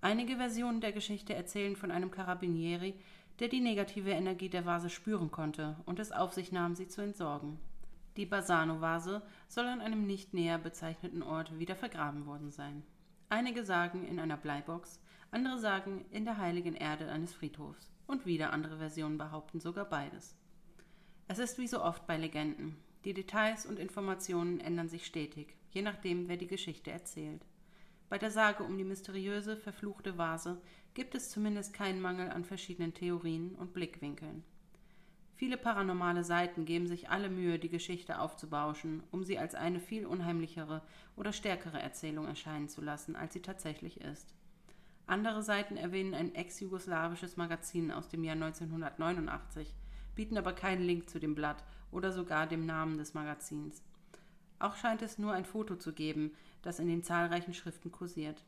[0.00, 2.94] Einige Versionen der Geschichte erzählen von einem Carabinieri,
[3.38, 7.02] der die negative Energie der Vase spüren konnte und es auf sich nahm, sie zu
[7.02, 7.58] entsorgen.
[8.18, 12.82] Die Basano-Vase soll an einem nicht näher bezeichneten Ort wieder vergraben worden sein.
[13.28, 15.00] Einige sagen in einer Bleibox,
[15.30, 20.36] andere sagen in der heiligen Erde eines Friedhofs und wieder andere Versionen behaupten sogar beides.
[21.28, 22.76] Es ist wie so oft bei Legenden.
[23.04, 27.46] Die Details und Informationen ändern sich stetig, je nachdem, wer die Geschichte erzählt.
[28.08, 30.60] Bei der Sage um die mysteriöse, verfluchte Vase
[30.92, 34.42] gibt es zumindest keinen Mangel an verschiedenen Theorien und Blickwinkeln.
[35.38, 40.04] Viele paranormale Seiten geben sich alle Mühe, die Geschichte aufzubauschen, um sie als eine viel
[40.04, 40.82] unheimlichere
[41.14, 44.34] oder stärkere Erzählung erscheinen zu lassen, als sie tatsächlich ist.
[45.06, 49.72] Andere Seiten erwähnen ein ex-jugoslawisches Magazin aus dem Jahr 1989,
[50.16, 53.84] bieten aber keinen Link zu dem Blatt oder sogar dem Namen des Magazins.
[54.58, 58.44] Auch scheint es nur ein Foto zu geben, das in den zahlreichen Schriften kursiert.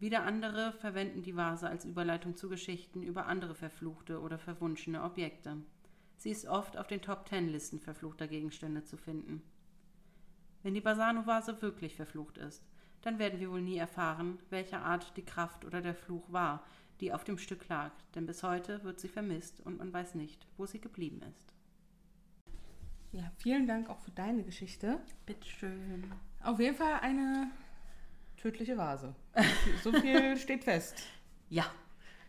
[0.00, 5.58] Wieder andere verwenden die Vase als Überleitung zu Geschichten über andere verfluchte oder verwunschene Objekte.
[6.16, 9.42] Sie ist oft auf den Top-Ten-Listen verfluchter Gegenstände zu finden.
[10.62, 12.62] Wenn die Basano-Vase wirklich verflucht ist,
[13.02, 16.64] dann werden wir wohl nie erfahren, welcher Art die Kraft oder der Fluch war,
[17.00, 20.46] die auf dem Stück lag, denn bis heute wird sie vermisst und man weiß nicht,
[20.56, 21.52] wo sie geblieben ist.
[23.12, 25.00] Ja, vielen Dank auch für deine Geschichte.
[25.26, 26.12] Bitteschön.
[26.42, 27.50] Auf jeden Fall eine
[28.36, 29.14] tödliche Vase.
[29.82, 30.96] So viel steht fest.
[31.48, 31.66] Ja,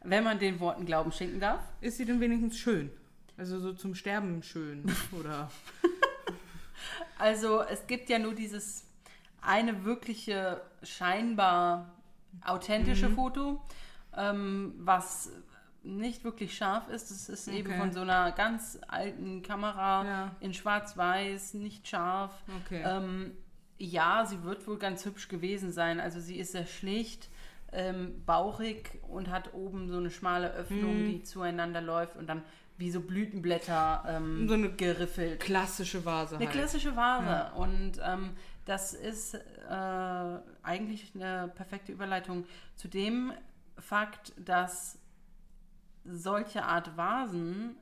[0.03, 1.61] wenn man den Worten Glauben schenken darf.
[1.81, 2.91] Ist sie denn wenigstens schön?
[3.37, 5.49] Also so zum Sterben schön, oder?
[7.17, 8.85] Also es gibt ja nur dieses
[9.41, 11.93] eine wirkliche scheinbar
[12.43, 13.15] authentische mhm.
[13.15, 13.61] Foto,
[14.15, 15.31] ähm, was
[15.83, 17.11] nicht wirklich scharf ist.
[17.11, 17.59] Es ist okay.
[17.59, 20.35] eben von so einer ganz alten Kamera ja.
[20.39, 22.33] in Schwarz-Weiß, nicht scharf.
[22.65, 22.83] Okay.
[22.85, 23.31] Ähm,
[23.77, 25.99] ja, sie wird wohl ganz hübsch gewesen sein.
[25.99, 27.29] Also sie ist sehr schlicht,
[27.71, 31.09] ähm, bauchig und hat oben so eine schmale Öffnung, mhm.
[31.09, 32.43] die zueinander läuft und dann
[32.77, 35.39] wie so Blütenblätter ähm, so eine geriffelt.
[35.39, 36.35] Klassische Vase.
[36.35, 36.55] Eine halt.
[36.55, 37.25] klassische Vase.
[37.25, 37.53] Ja.
[37.53, 38.31] Und ähm,
[38.65, 39.39] das ist äh,
[40.63, 43.31] eigentlich eine perfekte Überleitung zu dem
[43.77, 44.99] Fakt, dass
[46.03, 47.75] solche Art Vasen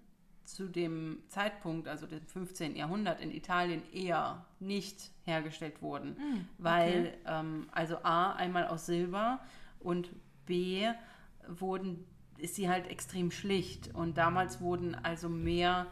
[0.44, 2.76] zu dem Zeitpunkt, also dem 15.
[2.76, 6.46] Jahrhundert in Italien eher nicht hergestellt wurden, okay.
[6.58, 9.40] weil ähm, also A einmal aus Silber
[9.80, 10.10] und
[10.46, 10.86] B
[11.48, 12.06] wurden
[12.44, 15.88] ist sie halt extrem schlicht und damals wurden also mehr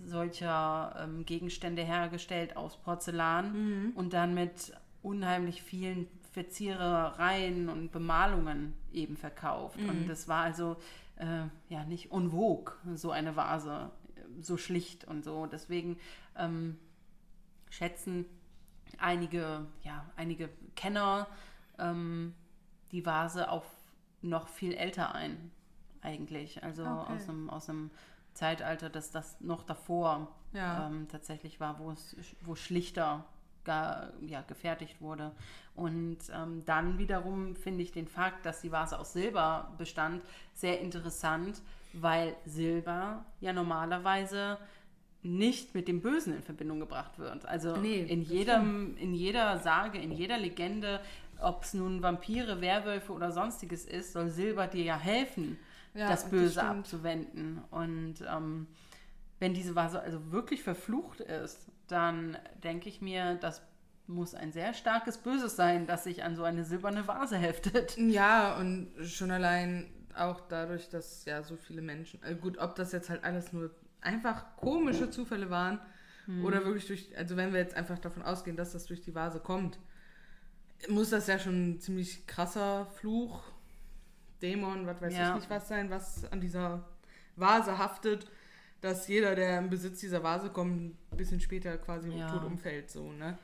[0.00, 3.92] solcher ähm, Gegenstände hergestellt aus Porzellan mhm.
[3.96, 9.80] und dann mit unheimlich vielen Verzierereien und Bemalungen eben verkauft.
[9.80, 9.88] Mhm.
[9.88, 10.76] Und das war also
[11.16, 13.90] äh, ja nicht en vogue, so eine Vase,
[14.40, 15.46] so schlicht und so.
[15.46, 15.98] Deswegen
[16.36, 16.78] ähm,
[17.70, 18.24] schätzen
[18.98, 21.26] einige, ja, einige Kenner
[21.76, 22.34] ähm,
[22.92, 23.64] die Vase auch
[24.22, 25.50] noch viel älter ein,
[26.02, 26.62] eigentlich.
[26.62, 27.14] Also okay.
[27.14, 27.90] aus einem, aus einem
[28.34, 30.86] Zeitalter, dass das noch davor ja.
[30.86, 33.24] ähm, tatsächlich war, wo es wo schlichter
[33.64, 35.32] gar, ja, gefertigt wurde.
[35.74, 40.22] Und ähm, dann wiederum finde ich den Fakt, dass die Vase aus Silber bestand,
[40.54, 41.60] sehr interessant,
[41.92, 44.58] weil Silber ja normalerweise
[45.22, 47.44] nicht mit dem Bösen in Verbindung gebracht wird.
[47.44, 51.00] Also nee, in, jedem, in jeder Sage, in jeder Legende,
[51.40, 55.58] ob es nun Vampire, Werwölfe oder sonstiges ist, soll Silber dir ja helfen
[55.98, 57.62] ja, das Böse das abzuwenden.
[57.70, 58.68] Und ähm,
[59.38, 63.62] wenn diese Vase also wirklich verflucht ist, dann denke ich mir, das
[64.06, 67.96] muss ein sehr starkes Böses sein, das sich an so eine silberne Vase heftet.
[67.98, 72.92] Ja, und schon allein auch dadurch, dass ja so viele Menschen, äh gut, ob das
[72.92, 75.80] jetzt halt alles nur einfach komische Zufälle waren
[76.24, 76.44] hm.
[76.44, 79.40] oder wirklich durch, also wenn wir jetzt einfach davon ausgehen, dass das durch die Vase
[79.40, 79.78] kommt,
[80.88, 83.42] muss das ja schon ein ziemlich krasser Fluch
[84.42, 85.28] Dämon, was weiß Ja.
[85.30, 86.84] ich nicht was sein, was an dieser
[87.36, 88.30] Vase haftet,
[88.80, 92.30] dass jeder, der im Besitz dieser Vase kommt, ein bisschen später quasi Ja.
[92.30, 93.38] tot umfällt, so, ne?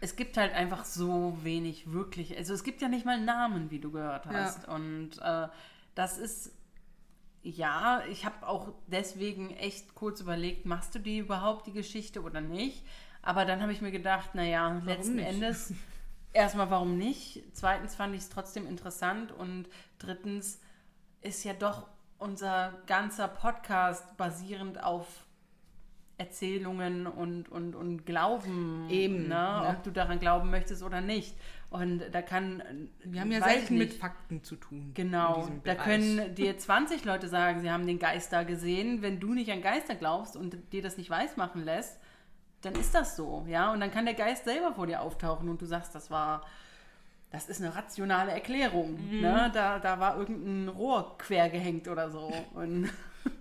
[0.00, 2.36] Es gibt halt einfach so wenig wirklich.
[2.36, 4.68] Also es gibt ja nicht mal Namen, wie du gehört hast.
[4.68, 5.48] Und äh,
[5.94, 6.52] das ist,
[7.42, 12.40] ja, ich habe auch deswegen echt kurz überlegt, machst du die überhaupt, die Geschichte oder
[12.42, 12.84] nicht?
[13.22, 15.28] Aber dann habe ich mir gedacht, naja, letzten nicht?
[15.28, 15.72] Endes,
[16.34, 17.42] erstmal warum nicht?
[17.54, 19.66] Zweitens fand ich es trotzdem interessant und
[19.98, 20.60] drittens
[21.20, 25.06] ist ja doch unser ganzer Podcast basierend auf
[26.18, 28.88] Erzählungen und, und, und Glauben.
[28.88, 29.28] Eben, Ne?
[29.28, 29.66] ne?
[29.68, 31.34] Ob du daran glauben möchtest oder nicht.
[31.68, 32.62] Und da kann.
[33.04, 33.92] Wir haben ja selten mit.
[33.94, 34.92] Fakten zu tun.
[34.94, 39.02] Genau, da können dir 20 Leute sagen, sie haben den Geist da gesehen.
[39.02, 42.00] Wenn du nicht an Geister glaubst und dir das nicht weismachen lässt,
[42.62, 43.72] dann ist das so, ja.
[43.72, 46.46] Und dann kann der Geist selber vor dir auftauchen und du sagst, das war,
[47.30, 48.92] das ist eine rationale Erklärung.
[49.10, 49.20] Mhm.
[49.20, 49.50] Ne?
[49.52, 52.32] Da, da war irgendein Rohr quer gehängt oder so.
[52.54, 52.88] Und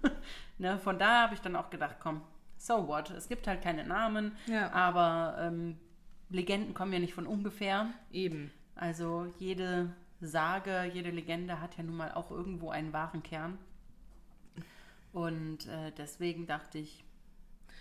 [0.58, 2.22] ne, von daher habe ich dann auch gedacht, komm,
[2.58, 3.10] so what?
[3.12, 4.72] Es gibt halt keine Namen, Ja.
[4.72, 5.78] aber ähm,
[6.30, 7.88] Legenden kommen ja nicht von ungefähr.
[8.12, 8.52] Eben.
[8.76, 13.58] Also jede Sage, jede Legende hat ja nun mal auch irgendwo einen wahren Kern.
[15.14, 17.04] Und äh, deswegen dachte ich,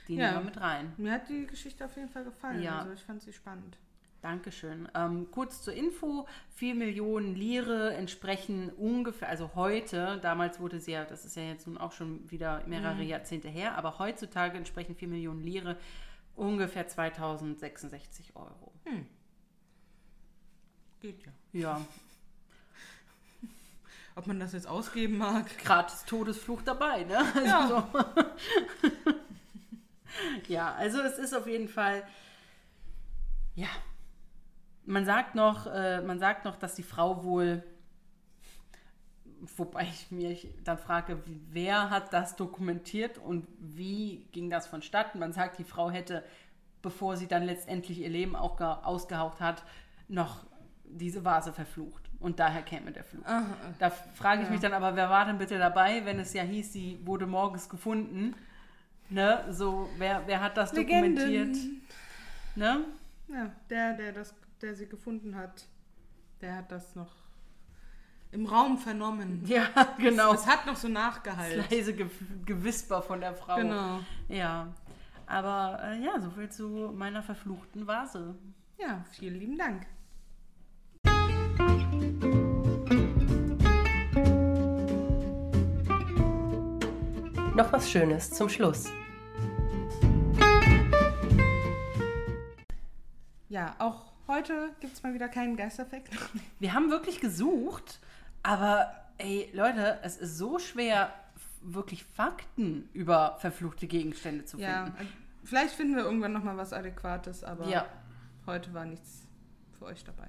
[0.08, 0.32] die Ja.
[0.32, 0.92] nehmen wir mit rein.
[0.98, 2.62] Mir hat die Geschichte auf jeden Fall gefallen.
[2.62, 2.80] Ja.
[2.80, 3.78] Also ich fand sie spannend.
[4.24, 4.88] Dankeschön.
[4.94, 11.04] Ähm, kurz zur Info, 4 Millionen Lire entsprechen ungefähr, also heute, damals wurde sie ja,
[11.04, 15.08] das ist ja jetzt nun auch schon wieder mehrere Jahrzehnte her, aber heutzutage entsprechen 4
[15.08, 15.76] Millionen Lire
[16.36, 18.72] ungefähr 2066 Euro.
[21.00, 21.32] Geht ja.
[21.52, 21.86] Ja,
[24.16, 25.58] Ob man das jetzt ausgeben mag.
[25.58, 27.18] gratis Todesfluch dabei, ne?
[27.18, 27.88] Also Ja.
[29.04, 29.12] so.
[30.48, 32.02] ja, also es ist auf jeden Fall,
[33.54, 33.68] ja,
[34.86, 37.62] man sagt noch, äh, man sagt noch, dass die Frau wohl,
[39.56, 41.18] wobei ich mich dann frage,
[41.50, 45.18] wer hat das dokumentiert und wie ging das vonstatten?
[45.18, 46.24] Man sagt, die Frau hätte,
[46.82, 49.64] bevor sie dann letztendlich ihr Leben auch ge- ausgehaucht hat,
[50.08, 50.44] noch
[50.84, 52.02] diese Vase verflucht.
[52.20, 53.24] Und daher käme der Fluch.
[53.78, 56.72] Da frage ich mich dann aber, wer war denn bitte dabei, wenn es ja hieß,
[56.72, 58.34] sie wurde morgens gefunden?
[59.10, 59.44] Ne?
[59.50, 61.16] So, wer, wer hat das Legenden.
[61.16, 61.56] dokumentiert?
[62.56, 62.84] Ne?
[63.28, 65.66] Ja, der, der das, der sie gefunden hat,
[66.40, 67.12] der hat das noch
[68.34, 69.44] im Raum vernommen.
[69.46, 70.34] Ja, genau.
[70.34, 71.58] Es hat noch so nachgehalten.
[71.58, 72.08] Das leise Ge
[72.44, 73.56] Gewisper von der Frau.
[73.56, 74.00] Genau.
[74.28, 74.74] Ja.
[75.26, 78.34] Aber äh, ja, soviel zu meiner verfluchten Vase.
[78.78, 79.86] Ja, vielen lieben Dank.
[87.54, 88.86] Noch was Schönes zum Schluss.
[93.48, 96.10] Ja, auch heute gibt es mal wieder keinen Geisteffekt.
[96.58, 98.00] Wir haben wirklich gesucht,
[98.42, 101.12] aber ey, Leute, es ist so schwer,
[101.62, 105.08] wirklich Fakten über verfluchte Gegenstände zu ja, finden.
[105.44, 107.86] vielleicht finden wir irgendwann noch mal was Adäquates, aber Ja.
[108.46, 109.26] heute war nichts
[109.78, 110.28] für euch dabei.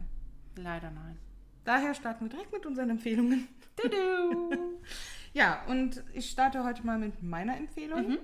[0.56, 1.18] Leider nein.
[1.66, 3.48] Daher starten wir direkt mit unseren Empfehlungen.
[3.76, 4.52] Tudu.
[5.34, 8.20] Ja, und ich starte heute mal mit meiner Empfehlung.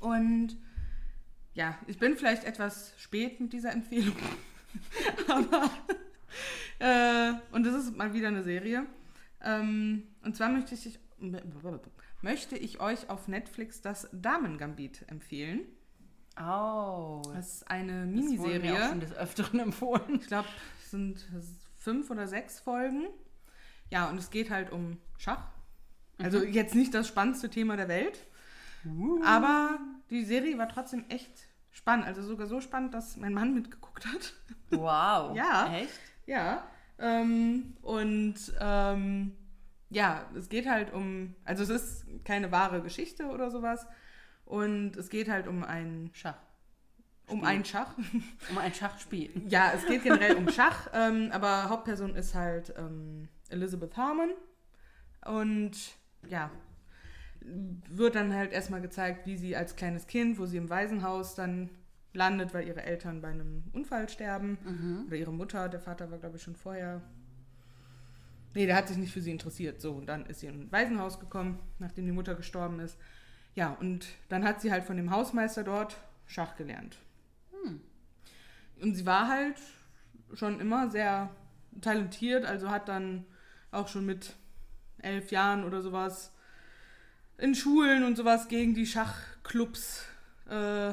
[0.00, 0.56] Und
[1.52, 4.16] ja, ich bin vielleicht etwas spät mit dieser Empfehlung.
[5.28, 5.70] Aber
[6.78, 8.86] äh, und das ist mal wieder eine Serie.
[9.42, 10.98] Ähm, und zwar möchte ich,
[12.22, 15.60] möchte ich euch auf Netflix das Damen-Gambit empfehlen.
[16.40, 17.22] Oh.
[17.34, 18.88] Das ist eine Das wurde auch Miniserie.
[18.88, 20.20] schon des Öfteren empfohlen.
[20.20, 20.48] Ich glaube,
[20.82, 21.26] es sind
[21.76, 23.08] fünf oder sechs Folgen.
[23.90, 25.48] Ja, und es geht halt um Schach.
[26.18, 28.26] Also jetzt nicht das spannendste Thema der Welt.
[29.24, 29.78] Aber
[30.10, 31.47] die Serie war trotzdem echt
[31.78, 32.06] spannend.
[32.06, 34.34] Also sogar so spannend, dass mein Mann mitgeguckt hat.
[34.70, 35.34] Wow.
[35.36, 35.72] Ja.
[35.74, 36.00] Echt?
[36.26, 36.64] Ja.
[36.98, 39.32] Ähm, und ähm,
[39.88, 43.86] ja, es geht halt um, also es ist keine wahre Geschichte oder sowas.
[44.44, 46.38] Und es geht halt um ein, Schach.
[47.28, 47.94] um ein Schach.
[48.50, 49.30] Um ein Schachspiel.
[49.48, 54.30] Ja, es geht generell um Schach, ähm, aber Hauptperson ist halt ähm, Elizabeth Harmon.
[55.24, 55.72] Und
[56.28, 56.50] ja,
[57.88, 61.70] wird dann halt erstmal gezeigt, wie sie als kleines Kind, wo sie im Waisenhaus dann
[62.12, 64.58] landet, weil ihre Eltern bei einem Unfall sterben.
[65.06, 67.02] Oder ihre Mutter, der Vater war, glaube ich, schon vorher.
[68.54, 69.80] Nee, der hat sich nicht für sie interessiert.
[69.80, 72.98] So, und dann ist sie in ein Waisenhaus gekommen, nachdem die Mutter gestorben ist.
[73.54, 76.98] Ja, und dann hat sie halt von dem Hausmeister dort Schach gelernt.
[78.80, 79.56] Und sie war halt
[80.34, 81.30] schon immer sehr
[81.80, 83.24] talentiert, also hat dann
[83.70, 84.34] auch schon mit
[84.98, 86.32] elf Jahren oder sowas
[87.38, 90.04] in Schulen und sowas gegen die Schachclubs
[90.48, 90.92] äh,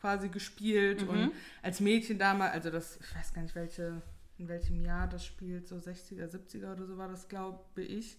[0.00, 1.02] quasi gespielt.
[1.08, 4.02] Und als Mädchen damals, also das, ich weiß gar nicht, welche
[4.38, 8.18] in welchem Jahr das spielt, so 60er, 70er oder so war das, glaube ich.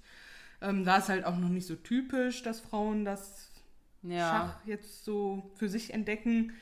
[0.62, 3.50] Ähm, da ist halt auch noch nicht so typisch, dass Frauen das
[4.02, 4.30] Ja.
[4.30, 6.54] Schach jetzt so für sich entdecken.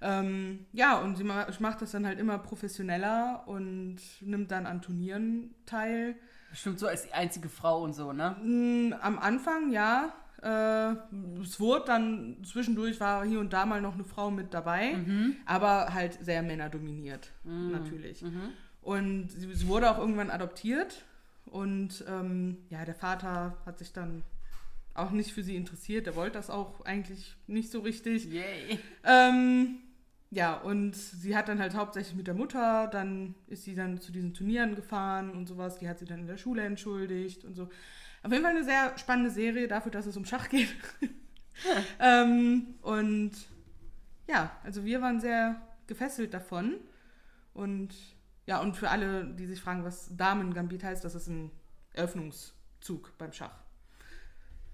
[0.00, 4.82] Ähm, ja, und sie ma macht das dann halt immer professionener und nimmt dann an
[4.82, 6.16] Turnieren teil.
[6.50, 8.36] Bestimmt so als die einzige Frau und so, ne?
[8.42, 10.14] Mm, Am Anfang ja.
[10.42, 10.92] Äh,
[11.40, 14.96] es wurde dann zwischendurch war hier und da mal noch eine Frau mit dabei,
[15.46, 18.22] aber halt sehr männerdominiert, natürlich.
[18.82, 21.04] Und sie, sie wurde auch irgendwann adoptiert
[21.46, 24.22] und ähm, ja, der Vater hat sich dann
[24.94, 26.06] auch nicht für sie interessiert.
[26.06, 28.26] Der wollte das auch eigentlich nicht so richtig.
[28.26, 28.78] Yay.
[29.04, 29.78] Ähm,
[30.30, 34.10] ja, und sie hat dann halt hauptsächlich mit der Mutter, dann ist sie dann zu
[34.10, 35.78] diesen Turnieren gefahren und sowas.
[35.78, 37.68] Die hat sie dann in der Schule entschuldigt und so.
[38.22, 40.74] Auf jeden Fall eine sehr spannende Serie dafür, dass es um Schach geht.
[42.00, 43.32] ähm, und
[44.28, 46.74] ja, also wir waren sehr gefesselt davon.
[47.54, 47.94] Und
[48.46, 51.52] ja, und für alle, die sich fragen, was Damen-Gambit heißt, das ist ein
[51.92, 53.65] Eröffnungszug beim Schach.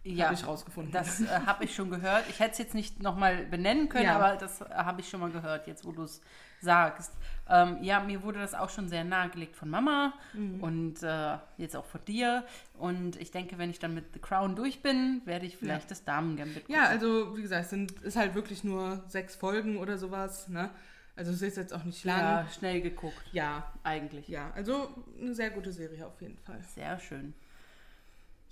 [0.05, 0.93] Ja, Habe ich rausgefunden.
[0.93, 2.25] das äh, habe ich schon gehört.
[2.29, 4.17] Ich hätte es jetzt nicht nochmal benennen können, Ja.
[4.17, 6.21] aber das äh, habe ich schon mal gehört, jetzt wo du es
[6.61, 7.13] sagst.
[7.49, 10.61] Ähm, ja, mir wurde das auch schon sehr nahegelegt von Mama Mhm.
[10.63, 12.45] und äh, jetzt auch von dir.
[12.75, 15.89] Und ich denke, wenn ich dann mit The Crown durch bin, werde ich vielleicht Ja.
[15.91, 19.99] das Damen-Gambit Ja, also wie gesagt, es sind, ist halt wirklich nur sechs Folgen oder
[19.99, 20.49] sowas.
[20.49, 20.71] Ne?
[21.15, 22.19] Also es ist jetzt auch nicht lang.
[22.19, 24.27] ja, schnell geguckt, Ja, eigentlich.
[24.29, 24.89] ja, also
[25.21, 26.59] eine sehr gute Serie auf jeden Fall.
[26.75, 27.35] Sehr schön.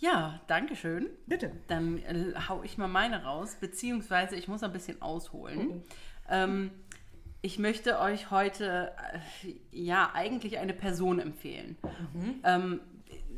[0.00, 1.08] Ja, danke schön.
[1.26, 1.52] Bitte.
[1.68, 5.70] Dann äh, hau ich mal meine raus, beziehungsweise ich muss ein bisschen ausholen.
[5.70, 5.82] Oh,
[6.28, 6.70] Ähm,
[7.42, 8.92] ich möchte euch heute
[9.44, 11.76] äh, ja eigentlich eine Person empfehlen.
[12.44, 12.80] Ähm,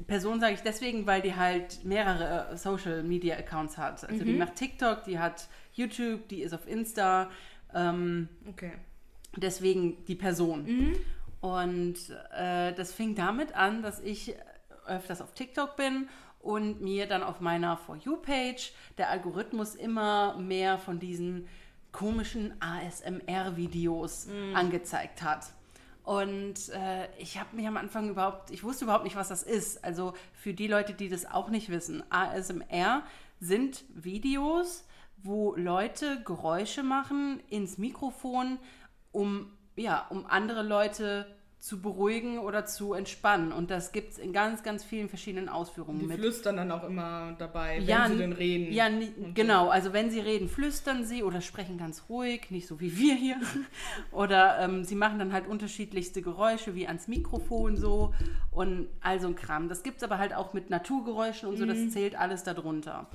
[0.07, 4.09] Person sage ich deswegen, weil die halt mehrere äh, Social Media Accounts hat.
[4.09, 7.31] Also die macht TikTok, die hat YouTube, die ist auf Insta.
[7.75, 8.72] Ähm, Okay.
[9.37, 10.96] deswegen die Person.
[11.40, 11.96] Und
[12.37, 14.35] äh, das fing damit an, dass ich
[14.87, 16.09] öfters auf TikTok bin
[16.42, 21.48] und mir dann auf meiner For You-Page der Algorithmus immer mehr von diesen
[21.92, 25.52] komischen ASMR-Videos angezeigt hat.
[26.05, 29.85] Und äh, ich habe mich am Anfang überhaupt, ich wusste überhaupt nicht, was das ist.
[29.85, 33.05] Also für die Leute, die das auch nicht wissen, ASMR
[33.38, 34.85] sind Videos,
[35.18, 38.59] wo Leute Geräusche machen ins Mikrofon,
[39.12, 41.26] um, ja, um andere Leute
[41.62, 43.53] zu beruhigen oder zu entspannen.
[43.53, 46.01] Und das gibt es in ganz, ganz vielen verschiedenen Ausführungen.
[46.01, 48.72] Die mit flüstern dann auch immer dabei, wenn ja, sie denn reden.
[48.72, 49.31] Ja, und so.
[49.33, 49.68] genau.
[49.68, 53.37] Also wenn sie reden, flüstern sie oder sprechen ganz ruhig, nicht so wie wir hier.
[54.11, 58.12] oder ähm, sie machen dann halt unterschiedlichste Geräusche, wie ans Mikrofon so
[58.51, 59.68] und all so ein Kram.
[59.68, 61.68] Das gibt es aber halt auch mit Naturgeräuschen und so, Mhm.
[61.68, 63.07] das zählt alles darunter.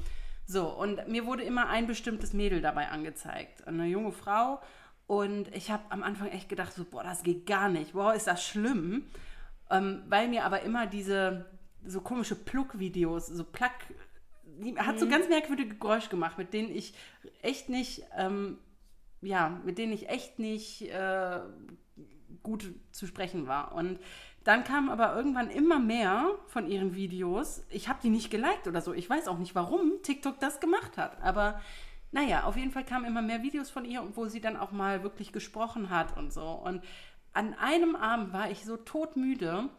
[0.45, 3.67] So, und mir wurde immer ein bestimmtes Mädel dabei angezeigt.
[3.67, 4.61] Eine junge Frau.
[5.07, 7.93] Und ich habe am Anfang echt gedacht, so, boah, das geht gar nicht.
[7.93, 9.05] Boah, ist das schlimm.
[9.69, 11.45] Ähm, weil mir aber immer diese
[11.85, 13.71] so komische Pluck-Videos, so Pluck,
[14.59, 14.99] die hat Mhm.
[14.99, 16.93] so ganz merkwürdige Geräusche gemacht, mit denen ich
[17.41, 18.57] echt nicht, ähm,
[19.21, 21.39] ja, mit denen ich echt nicht äh,
[22.43, 23.73] gut zu sprechen war.
[23.73, 23.99] Und
[24.43, 27.63] dann kamen aber irgendwann immer mehr von ihren Videos.
[27.69, 28.93] Ich habe die nicht geliked oder so.
[28.93, 31.21] Ich weiß auch nicht, warum TikTok das gemacht hat.
[31.21, 31.61] Aber
[32.11, 35.03] naja, auf jeden Fall kamen immer mehr Videos von ihr, wo sie dann auch mal
[35.03, 36.45] wirklich gesprochen hat und so.
[36.47, 36.83] Und
[37.33, 39.69] an einem Abend war ich so todmüde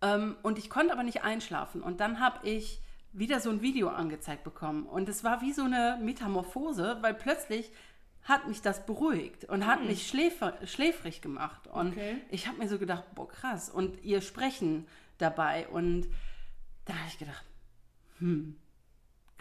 [0.00, 1.82] ähm, und ich konnte aber nicht einschlafen.
[1.82, 2.80] Und dann habe ich
[3.12, 4.86] wieder so ein Video angezeigt bekommen.
[4.86, 7.70] Und es war wie so eine Metamorphose, weil plötzlich
[8.24, 11.66] hat mich das beruhigt und hat mich schläfer, schläfrig gemacht.
[11.66, 12.16] Und Okay.
[12.30, 13.68] ich habe mir so gedacht, boah, krass.
[13.68, 14.86] Und ihr Sprechen
[15.18, 15.66] dabei.
[15.68, 16.06] Und
[16.84, 17.44] da habe ich gedacht,
[18.18, 18.56] hm,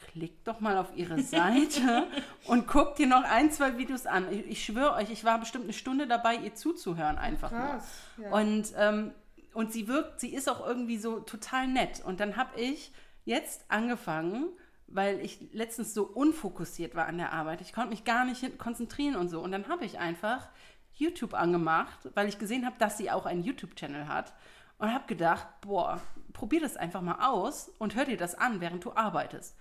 [0.01, 2.07] klickt doch mal auf ihre Seite
[2.45, 4.31] und guckt dir noch ein, zwei Videos an.
[4.31, 7.85] Ich, ich schwöre euch, ich war bestimmt eine Stunde dabei, ihr zuzuhören einfach Krass,
[8.17, 8.27] nur.
[8.27, 8.33] ja.
[8.33, 9.11] Und, ähm,
[9.53, 12.03] und sie wirkt, sie ist auch irgendwie so total nett.
[12.05, 12.91] Und dann habe ich
[13.25, 14.47] jetzt angefangen,
[14.87, 17.61] weil ich letztens so unfokussiert war an der Arbeit.
[17.61, 19.41] Ich konnte mich gar nicht konzentrieren und so.
[19.41, 20.49] Und dann habe ich einfach
[20.93, 24.33] YouTube angemacht, weil ich gesehen habe, dass sie auch einen YouTube-Channel hat.
[24.77, 26.01] Und habe gedacht, boah,
[26.33, 29.55] probier das einfach mal aus und hör dir das an, während du arbeitest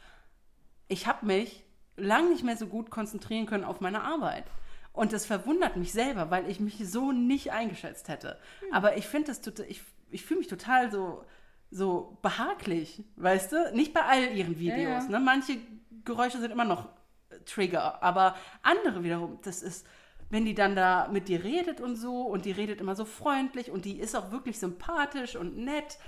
[0.90, 1.64] ich habe mich
[1.96, 4.44] lang nicht mehr so gut konzentrieren können auf meine Arbeit.
[4.92, 8.38] Und das verwundert mich selber, weil ich mich so nicht eingeschätzt hätte.
[8.72, 11.24] Aber ich finde das total, ich, ich fühle mich total so,
[11.70, 13.72] so behaglich, weißt du?
[13.72, 15.04] Nicht bei all ihren Videos.
[15.04, 15.08] ja.
[15.08, 15.20] Ne?
[15.20, 15.58] Manche
[16.04, 16.86] Geräusche sind immer noch
[17.30, 19.86] äh, Trigger, aber andere wiederum, das ist,
[20.28, 23.70] wenn die dann da mit dir redet und so und die redet immer so freundlich
[23.70, 25.98] und die ist auch wirklich sympathisch und nett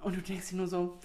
[0.00, 0.98] und du denkst dir nur so,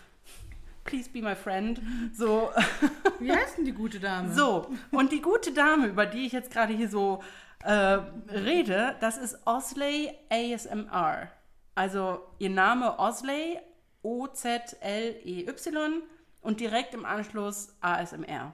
[0.89, 1.79] please be my friend.
[2.13, 2.51] So,
[3.19, 4.33] Wie heißt denn die gute Dame?
[4.33, 7.21] so, und die gute Dame, über die ich jetzt gerade hier so
[7.63, 11.29] äh, rede, das ist Osley ASMR.
[11.75, 13.59] Also ihr Name Osley,
[14.01, 16.01] O-Z-L-E-Y
[16.41, 18.53] und direkt im Anschluss ASMR.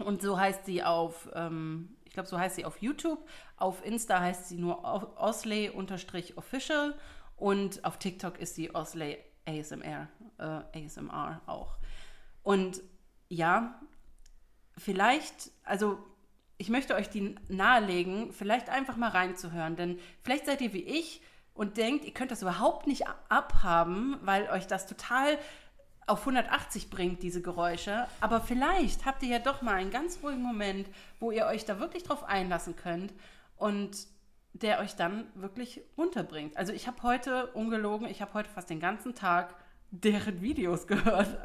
[0.00, 3.26] Und so heißt sie auf, ähm, ich glaube, so heißt sie auf YouTube.
[3.56, 4.84] Auf Insta heißt sie nur
[5.16, 6.94] Osley-official
[7.36, 11.78] und auf TikTok ist sie Osley ASMR, äh, ASMR auch.
[12.42, 12.80] Und
[13.28, 13.80] ja,
[14.76, 15.98] vielleicht, also
[16.58, 21.22] ich möchte euch die nahelegen, vielleicht einfach mal reinzuhören, denn vielleicht seid ihr wie ich
[21.54, 25.38] und denkt, ihr könnt das überhaupt nicht abhaben, weil euch das total
[26.06, 28.06] auf 180 bringt, diese Geräusche.
[28.20, 30.88] Aber vielleicht habt ihr ja doch mal einen ganz ruhigen Moment,
[31.20, 33.12] wo ihr euch da wirklich drauf einlassen könnt
[33.56, 34.06] und
[34.54, 36.56] der euch dann wirklich runterbringt.
[36.56, 39.54] Also ich habe heute, ungelogen, ich habe heute fast den ganzen Tag
[39.90, 41.38] deren Videos gehört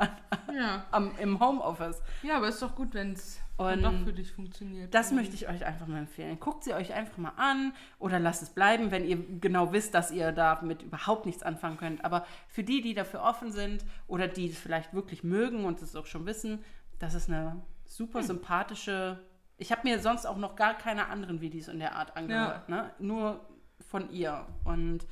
[0.53, 0.86] Ja.
[0.91, 2.01] am, im Homeoffice.
[2.24, 4.93] Ja, aber ist doch gut, wenn es doch für dich funktioniert.
[4.93, 6.39] Das möchte ich euch einfach mal empfehlen.
[6.39, 10.12] Guckt sie euch einfach mal an oder lasst es bleiben, wenn ihr genau wisst, dass
[10.12, 12.05] ihr damit überhaupt nichts anfangen könnt.
[12.05, 15.95] Aber für die, die dafür offen sind oder die es vielleicht wirklich mögen und es
[15.95, 16.64] auch schon wissen,
[16.99, 19.20] das ist eine super sympathische.
[19.58, 22.91] Ich habe mir sonst auch noch gar keine anderen Videos in der Art angehört, ne?
[22.99, 23.43] nur
[23.89, 24.45] von ihr.
[24.64, 25.05] Und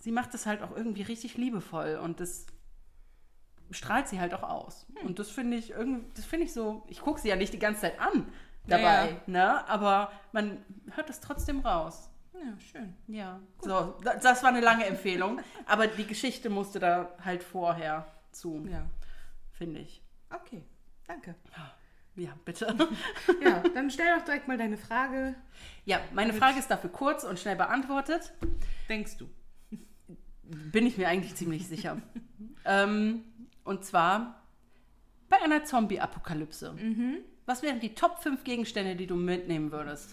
[0.00, 2.46] sie macht es halt auch irgendwie richtig liebevoll und das
[3.70, 4.86] strahlt sie halt auch aus.
[5.04, 7.58] Und das finde ich irgendwie, das finde ich so, ich gucke sie ja nicht die
[7.58, 8.32] ganze Zeit an
[8.66, 9.16] dabei, Ja, ja.
[9.26, 9.68] ne?
[9.68, 12.08] Aber man hört es trotzdem raus.
[12.34, 12.96] Ja, schön.
[13.08, 13.38] Ja.
[13.60, 18.66] So, da- das war eine lange Empfehlung, aber die Geschichte musste da halt vorher zu,
[18.66, 18.86] Ja.
[19.52, 20.02] finde ich.
[20.30, 20.64] Okay,
[21.06, 21.34] danke.
[22.20, 22.76] Ja, bitte.
[23.42, 25.34] Ja, dann stell doch direkt mal deine Frage.
[25.86, 28.32] Ja, meine Frage ist dafür kurz und schnell beantwortet.
[28.90, 29.28] Denkst du?
[30.42, 31.96] Bin ich mir eigentlich ziemlich sicher.
[32.66, 33.24] ähm,
[33.64, 34.42] und zwar
[35.30, 36.76] bei einer Zombie-Apokalypse.
[37.46, 40.10] Was wären die Top 5 Gegenstände, die du mitnehmen würdest?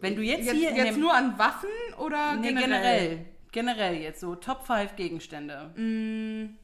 [0.00, 2.68] Wenn du jetzt, Jetzt, hier jetzt dem, nur an Waffen oder nee, generell?
[2.68, 3.26] generell?
[3.52, 5.72] Generell jetzt so Top 5 Gegenstände.
[5.76, 6.54] Mm,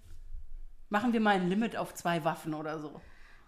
[0.90, 3.00] Machen wir mal ein Limit auf zwei Waffen oder so.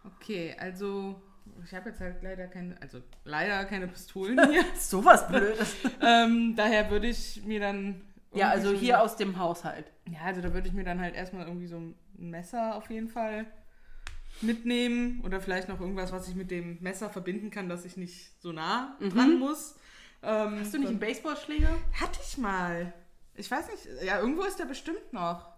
[0.07, 1.21] okay, also
[1.65, 4.65] ich habe jetzt halt leider keine, also leider keine Pistolen hier.
[4.79, 5.75] Sowas Blödes.
[6.03, 8.01] ähm, daher würde ich mir dann.
[8.33, 9.87] ja, also so hier ein- aus dem Haushalt.
[10.11, 13.09] Ja, also da würde ich mir dann halt erstmal irgendwie so ein Messer auf jeden
[13.09, 13.47] Fall
[14.41, 18.33] mitnehmen oder vielleicht noch irgendwas, was ich mit dem Messer verbinden kann, dass ich nicht
[18.43, 19.77] so nah dran muss.
[20.23, 20.61] Ähm, Mhm.
[20.61, 21.69] Hast du nicht einen Baseballschläger?
[22.01, 22.93] Hatte ich mal.
[23.35, 25.49] Ich weiß nicht, ja, irgendwo ist der bestimmt noch.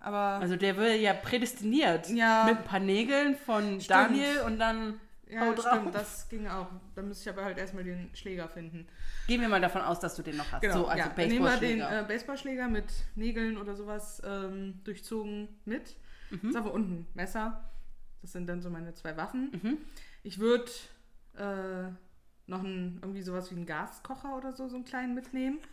[0.00, 2.08] Aber Also der wäre ja prädestiniert.
[2.08, 2.44] Ja.
[2.48, 4.98] Mit ein paar Nägeln von Daniel und dann
[5.32, 5.66] ja, hau drauf.
[5.72, 6.68] stimmt, das ging auch.
[6.94, 8.86] Da müsste ich aber halt erstmal den Schläger finden.
[9.26, 10.60] Gehen wir mal davon aus, dass du den noch hast.
[10.60, 11.12] Genau, so, also ja.
[11.14, 12.00] Dann nehmen wir den Baseballschläger.
[12.00, 15.96] äh, Baseballschläger mit Nägeln oder sowas ähm, durchzogen mit.
[16.30, 16.48] Mhm.
[16.50, 17.70] Ist aber unten Messer.
[18.20, 19.50] Das sind dann so meine zwei Waffen.
[19.62, 19.78] Mhm.
[20.22, 20.70] Ich würde
[21.36, 21.90] äh,
[22.46, 25.58] noch ein, irgendwie sowas wie einen Gaskocher oder so, so einen kleinen mitnehmen.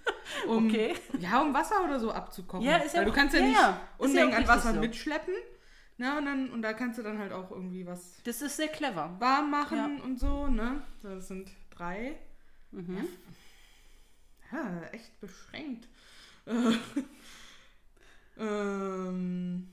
[0.48, 0.94] Um, Okay.
[1.20, 2.64] Ja, um Wasser oder so abzukochen.
[2.64, 3.70] Ja, ist ja Weil du kannst ja ja, nicht ja.
[3.70, 4.80] Ja Unmengen auch an Wasser so.
[4.80, 5.34] mitschleppen.
[6.00, 8.70] Ja, und, dann, und da kannst du dann halt auch irgendwie was Das ist sehr
[8.70, 9.16] clever.
[9.20, 10.04] warm machen Ja.
[10.04, 10.82] und so, ne?
[11.04, 12.16] Das sind drei.
[12.72, 13.06] Mhm.
[14.52, 15.88] Ja, echt beschränkt.
[16.46, 16.72] Äh,
[18.40, 19.68] ähm,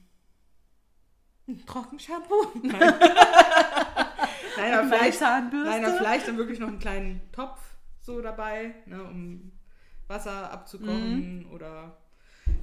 [1.48, 2.50] ein Trockenshampoo?
[2.62, 2.80] Nein.
[4.58, 5.68] Nein, aber vielleicht, Zahnbürste.
[5.70, 7.60] nein, aber vielleicht dann wirklich noch einen kleinen Topf
[8.00, 9.52] so dabei, ne, um
[10.08, 11.50] Wasser abzukochen Mhm.
[11.52, 11.98] oder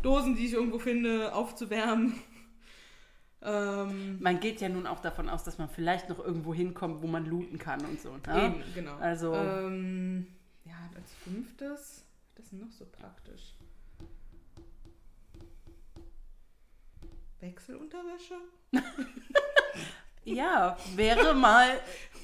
[0.02, 2.20] Dosen, die ich irgendwo finde, aufzuwärmen.
[3.46, 7.08] Ähm, Man geht ja nun auch davon aus, dass man vielleicht noch irgendwo hinkommt, wo
[7.08, 8.12] man looten kann und so.
[8.28, 8.46] Ne?
[8.46, 8.96] Eben, genau.
[8.98, 10.28] Also- Ähm,
[10.66, 13.56] ja, als fünftes, das ist noch so praktisch.
[17.40, 18.36] Wechselunterwäsche?
[20.26, 21.68] Ja, wäre mal.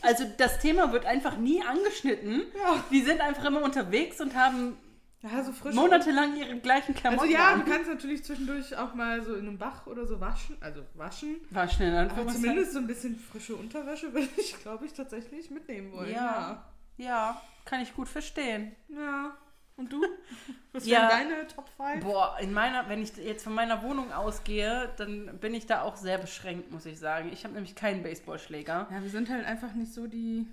[0.01, 2.43] Also das Thema wird einfach nie angeschnitten.
[2.57, 2.81] Ja.
[2.89, 4.77] Die sind einfach immer unterwegs und haben
[5.21, 5.75] Ja, so frisch.
[5.75, 7.65] monatelang ihre gleichen Also Klamotten ja, du an.
[7.65, 11.35] kannst natürlich zwischendurch auch mal so in einem Bach oder so waschen, also waschen.
[11.49, 15.49] War schnell Aber einfach zumindest so ein bisschen frische Unterwäsche würde ich, glaube ich, tatsächlich
[15.51, 16.11] mitnehmen wollen.
[16.13, 16.63] Ja.
[16.97, 18.75] Ja, kann ich gut verstehen.
[18.87, 18.99] Ja.
[18.99, 19.37] ja.
[19.75, 20.01] Und du?
[20.73, 20.99] Was Ja.
[21.09, 22.03] wären deine Top 5?
[22.03, 25.95] Boah, in meiner, wenn ich jetzt von meiner Wohnung ausgehe, dann bin ich da auch
[25.95, 27.29] sehr beschränkt, muss ich sagen.
[27.31, 28.87] Ich habe nämlich keinen Baseballschläger.
[28.91, 30.45] Ja, wir sind halt einfach nicht so die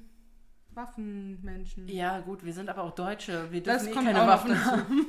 [0.76, 1.88] Waffenmenschen.
[1.88, 3.50] Ja, gut, wir sind aber auch Deutsche.
[3.50, 5.06] Wir Das dürfen eh kommt keine Waffen haben.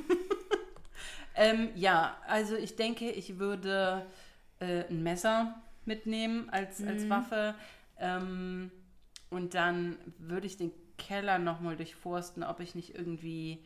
[1.36, 4.06] ähm, ja, also ich denke, ich würde
[4.60, 7.10] äh, ein Messer mitnehmen als, als Mhm.
[7.10, 7.54] Waffe.
[7.98, 8.70] Ähm,
[9.30, 13.64] und dann würde ich den Keller nochmal durchforsten, ob ich nicht irgendwie,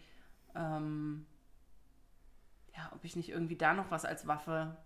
[0.54, 1.24] ähm,
[2.76, 4.76] ja, ob ich nicht irgendwie da noch was als Waffe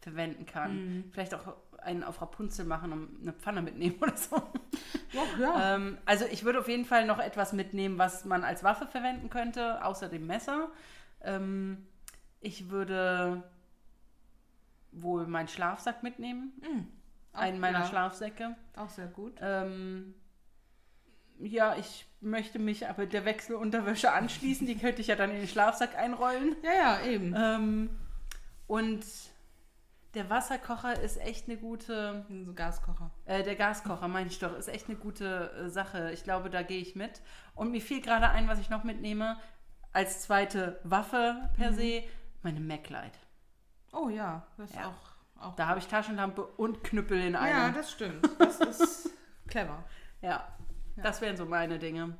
[0.00, 0.76] verwenden kann.
[0.76, 1.10] Mhm.
[1.12, 4.36] Vielleicht auch einen auf Rapunzel machen und eine Pfanne mitnehmen oder so.
[4.36, 5.74] Och, ja.
[5.74, 9.30] Ähm, also ich würde auf jeden Fall noch etwas mitnehmen, was man als Waffe verwenden
[9.30, 10.68] könnte, außer dem Messer.
[11.22, 11.86] Ähm,
[12.40, 13.42] ich würde
[14.92, 16.52] wohl meinen Schlafsack mitnehmen.
[17.32, 17.86] einen meiner ja.
[17.86, 18.56] Schlafsäcke.
[18.76, 19.34] Auch sehr gut.
[19.40, 20.14] Ähm,
[21.38, 24.66] ja, ich möchte mich aber der Wechselunterwäsche anschließen.
[24.66, 26.56] Die könnte ich ja dann in den Schlafsack einrollen.
[26.62, 27.34] Ja, ja, eben.
[27.36, 27.90] Ähm,
[28.66, 29.04] und
[30.14, 32.24] der Wasserkocher ist echt eine gute.
[32.44, 33.10] So Gaskocher.
[33.26, 36.10] Äh, der Gaskocher, meine ich doch, ist echt eine gute äh, Sache.
[36.12, 37.20] Ich glaube, da gehe ich mit.
[37.54, 39.36] Und mir fiel gerade ein, was ich noch mitnehme,
[39.92, 42.02] als zweite Waffe per se,
[42.42, 43.18] meine MacLight.
[43.92, 44.80] Oh ja, das Ja.
[44.80, 45.42] ist auch.
[45.48, 47.74] auch Da habe ich Taschenlampe und Knüppel in ja, einem.
[47.74, 48.28] das stimmt.
[48.38, 49.10] Das ist
[49.46, 49.84] clever.
[50.22, 50.46] Ja,
[50.96, 52.16] das wären so meine Dinge.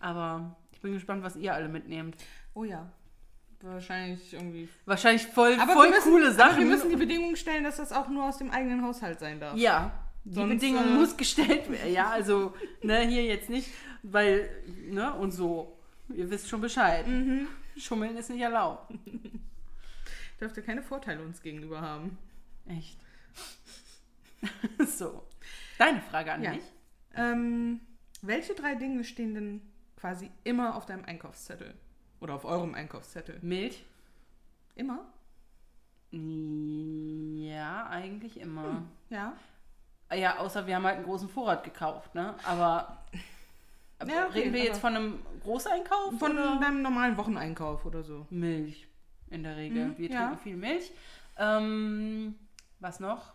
[0.00, 2.16] Aber ich bin gespannt, was ihr alle mitnehmt.
[2.54, 2.90] Oh ja.
[3.62, 4.68] Wahrscheinlich irgendwie.
[4.84, 6.58] Wahrscheinlich voll, Aber voll müssen, coole Aber Sachen.
[6.58, 9.56] wir müssen die Bedingung stellen, dass das auch nur aus dem eigenen Haushalt sein darf.
[9.56, 9.92] ja,
[10.24, 11.92] die Sonst, Bedingung äh, muss gestellt werden.
[11.92, 13.68] Ja, also, ne, hier jetzt nicht,
[14.02, 14.48] weil,
[14.88, 15.78] ne, und so.
[16.14, 17.06] Ihr wisst schon Bescheid.
[17.06, 17.46] Mhm.
[17.76, 18.92] Schummeln ist nicht erlaubt.
[20.40, 22.18] Dürfte keine Vorteile uns gegenüber haben.
[22.66, 22.98] Echt.
[24.86, 25.22] so.
[25.78, 26.50] Deine Frage an Ja.
[26.52, 26.62] mich.
[27.14, 27.80] Ähm,
[28.22, 29.62] welche drei Dinge stehen denn
[29.96, 31.74] quasi immer auf deinem Einkaufszettel?
[32.22, 33.40] Oder auf eurem Einkaufszettel?
[33.42, 33.84] Milch?
[34.76, 35.00] Immer?
[36.12, 38.84] Ja, eigentlich immer.
[39.10, 39.32] Ja.
[40.14, 42.34] Ja, außer wir haben halt einen großen Vorrat gekauft, ne?
[42.44, 42.98] Aber
[44.06, 46.60] Ja, okay, reden wir jetzt von einem Großeinkauf Von oder?
[46.60, 48.26] deinem normalen Wocheneinkauf oder so.
[48.30, 48.86] Milch
[49.30, 49.88] in der Regel.
[49.88, 50.26] Mhm, wir ja.
[50.26, 50.92] trinken viel Milch.
[51.38, 52.36] Ähm,
[52.78, 53.32] was noch?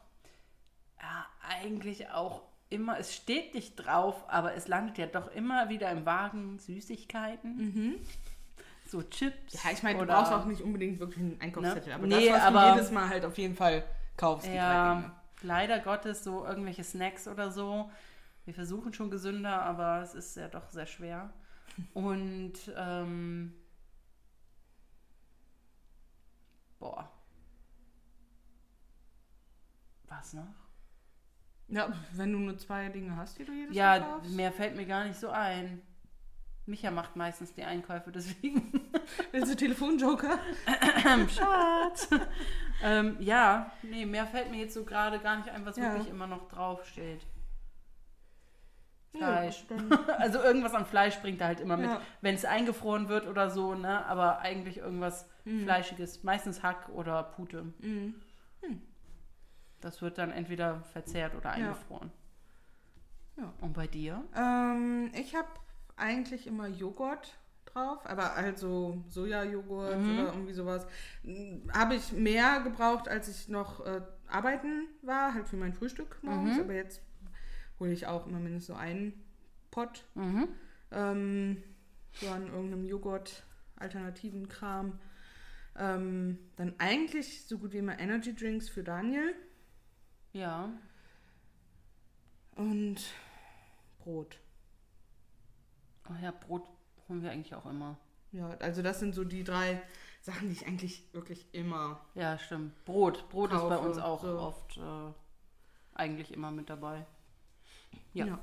[1.02, 5.92] Ja, eigentlich auch immer, es steht nicht drauf, aber es landet ja doch immer wieder
[5.92, 7.96] im Wagen Süßigkeiten.
[8.88, 9.62] So Chips.
[9.64, 11.90] Ja, ich meine, du brauchst auch nicht unbedingt wirklich einen Einkaufszettel.
[11.90, 11.96] Ne?
[11.96, 13.84] Aber Nee, das, was aber- du jedes Mal halt auf jeden Fall
[14.16, 17.90] kaufst, Ja, leider Gottes so irgendwelche Snacks oder so.
[18.46, 21.30] Wir versuchen schon gesünder, aber es ist ja doch sehr schwer.
[21.94, 23.54] Und ähm,
[26.80, 27.12] boah.
[30.08, 30.48] Was noch?
[31.68, 34.32] Ja, wenn du nur zwei Dinge hast, die du jedes Mal Ja, kaufst.
[34.32, 35.82] mehr fällt mir gar nicht so ein.
[36.68, 38.72] Micha macht meistens die Einkäufe, deswegen.
[39.32, 40.38] Willst du Telefonjoker?
[41.30, 42.10] Schatz!
[42.84, 45.94] ähm, ja, nee, mehr fällt mir jetzt so gerade gar nicht ein, was Ja.
[45.94, 47.22] wirklich immer noch draufsteht.
[49.14, 49.66] Ja, Fleisch.
[49.68, 52.02] dann- Also irgendwas an Fleisch bringt er halt immer mit, Ja.
[52.22, 54.06] wenn es eingefroren wird oder so, ne?
[54.06, 55.28] Aber eigentlich irgendwas
[55.64, 57.64] Fleischiges, meistens Hack oder Pute.
[57.80, 58.16] Mhm.
[59.80, 62.12] Das wird dann entweder verzehrt oder eingefroren.
[63.38, 63.54] Ja.
[63.62, 64.24] Und bei dir?
[64.36, 65.48] Ähm, ich habe
[65.98, 70.14] eigentlich immer Joghurt drauf, aber also Sojajoghurt Mhm.
[70.20, 70.88] oder irgendwie sowas.
[71.74, 76.56] Habe ich mehr gebraucht, als ich noch äh, arbeiten war, halt für mein Frühstück morgens.
[76.56, 76.62] Mhm.
[76.64, 77.02] Aber jetzt
[77.80, 79.24] hole ich auch immer mindestens so einen
[79.72, 80.06] Pot.
[80.16, 80.48] Mhm.
[80.92, 81.64] Ähm,
[82.14, 83.44] so an irgendeinem Joghurt,
[83.76, 85.00] alternativen Kram.
[85.80, 89.36] Ähm, dann eigentlich so gut wie immer Energy Drinks für Daniel
[90.34, 90.70] Ja.
[92.56, 92.98] und
[94.00, 94.40] Brot.
[96.10, 96.64] Oh ja, Brot
[97.10, 97.98] holen wir eigentlich auch immer.
[98.32, 99.82] Ja, also das sind so die drei
[100.22, 102.02] Sachen, die ich eigentlich wirklich immer.
[102.16, 102.84] Ja, stimmt.
[102.86, 103.30] Brot.
[103.30, 104.40] Brot ist bei Kaufe, uns auch so.
[104.40, 105.14] oft äh,
[105.96, 107.06] eigentlich immer mit dabei.
[108.14, 108.26] Ja.
[108.26, 108.40] Ja.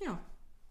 [0.00, 0.18] Ja,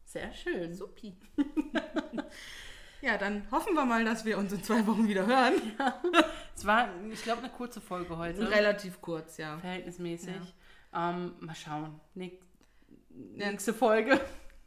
[0.06, 0.74] Sehr schön.
[0.76, 1.16] supi.
[3.02, 5.54] ja, dann hoffen wir mal, dass wir uns in zwei Wochen wieder hören.
[6.58, 8.50] Es war, ich glaube, eine kurze Folge heute.
[8.50, 9.58] Relativ kurz, ja.
[9.58, 10.38] Verhältnismäßig.
[10.94, 12.00] Ähm, mal schauen.
[12.16, 12.40] Näch-
[13.10, 14.22] nächste Folge.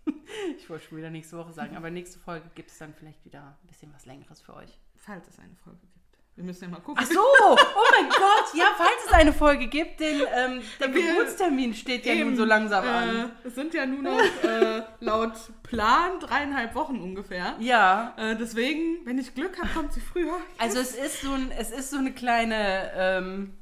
[0.58, 3.56] Ich wollte schon wieder nächste Woche sagen, aber nächste Folge gibt es dann vielleicht wieder
[3.62, 4.78] ein bisschen was Längeres für euch.
[4.96, 5.92] Falls es eine Folge gibt.
[6.36, 7.02] Wir müssen ja mal gucken.
[7.04, 7.18] Ach so!
[7.20, 7.56] Oh
[7.90, 8.54] mein Gott!
[8.54, 12.36] Ja, falls es eine Folge gibt, denn ähm, der Wir- Geburtstermin steht ja nun Eben,
[12.36, 13.32] so langsam äh, an.
[13.42, 15.32] Es sind ja nur noch äh, laut
[15.64, 17.56] Plan dreieinhalb Wochen ungefähr.
[17.58, 20.36] Ja, Äh, deswegen, wenn ich Glück habe, kommt sie früher.
[20.58, 23.54] also es ist so, ein, es ist so eine kleine, ähm,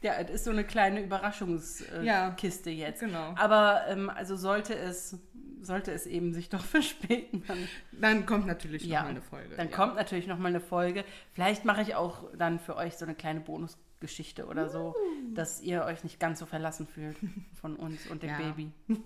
[0.00, 3.00] ja, es ist so eine kleine Überraschungskiste Ja, jetzt.
[3.00, 3.34] genau.
[3.36, 5.16] Aber ähm, also sollte es,
[5.64, 9.56] sollte es eben sich doch verspäten, dann Dann kommt natürlich Ja, noch mal eine Folge.
[9.56, 9.76] Dann ja.
[9.76, 11.04] kommt natürlich noch mal eine Folge.
[11.32, 15.34] Vielleicht mache ich auch dann für euch so eine kleine Bonusgeschichte oder so, Uh.
[15.34, 17.16] dass ihr euch nicht ganz so verlassen fühlt
[17.60, 18.38] von uns und dem Ja.
[18.38, 18.72] Baby.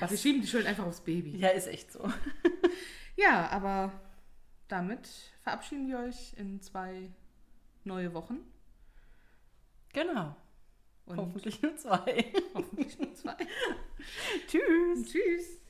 [0.00, 1.36] Ja, wir schieben die Schuld einfach aufs Baby.
[1.36, 2.00] Ja, ist echt so.
[3.16, 3.92] Ja, aber
[4.66, 5.08] damit
[5.42, 7.12] verabschieden wir euch in zwei
[7.84, 8.38] neue Wochen.
[9.92, 10.34] Genau.
[11.06, 12.32] Und Hoffentlich nur zwei.
[12.54, 13.36] hoffentlich nur zwei.
[14.48, 15.12] Tschüss.
[15.12, 15.60] Tschüss.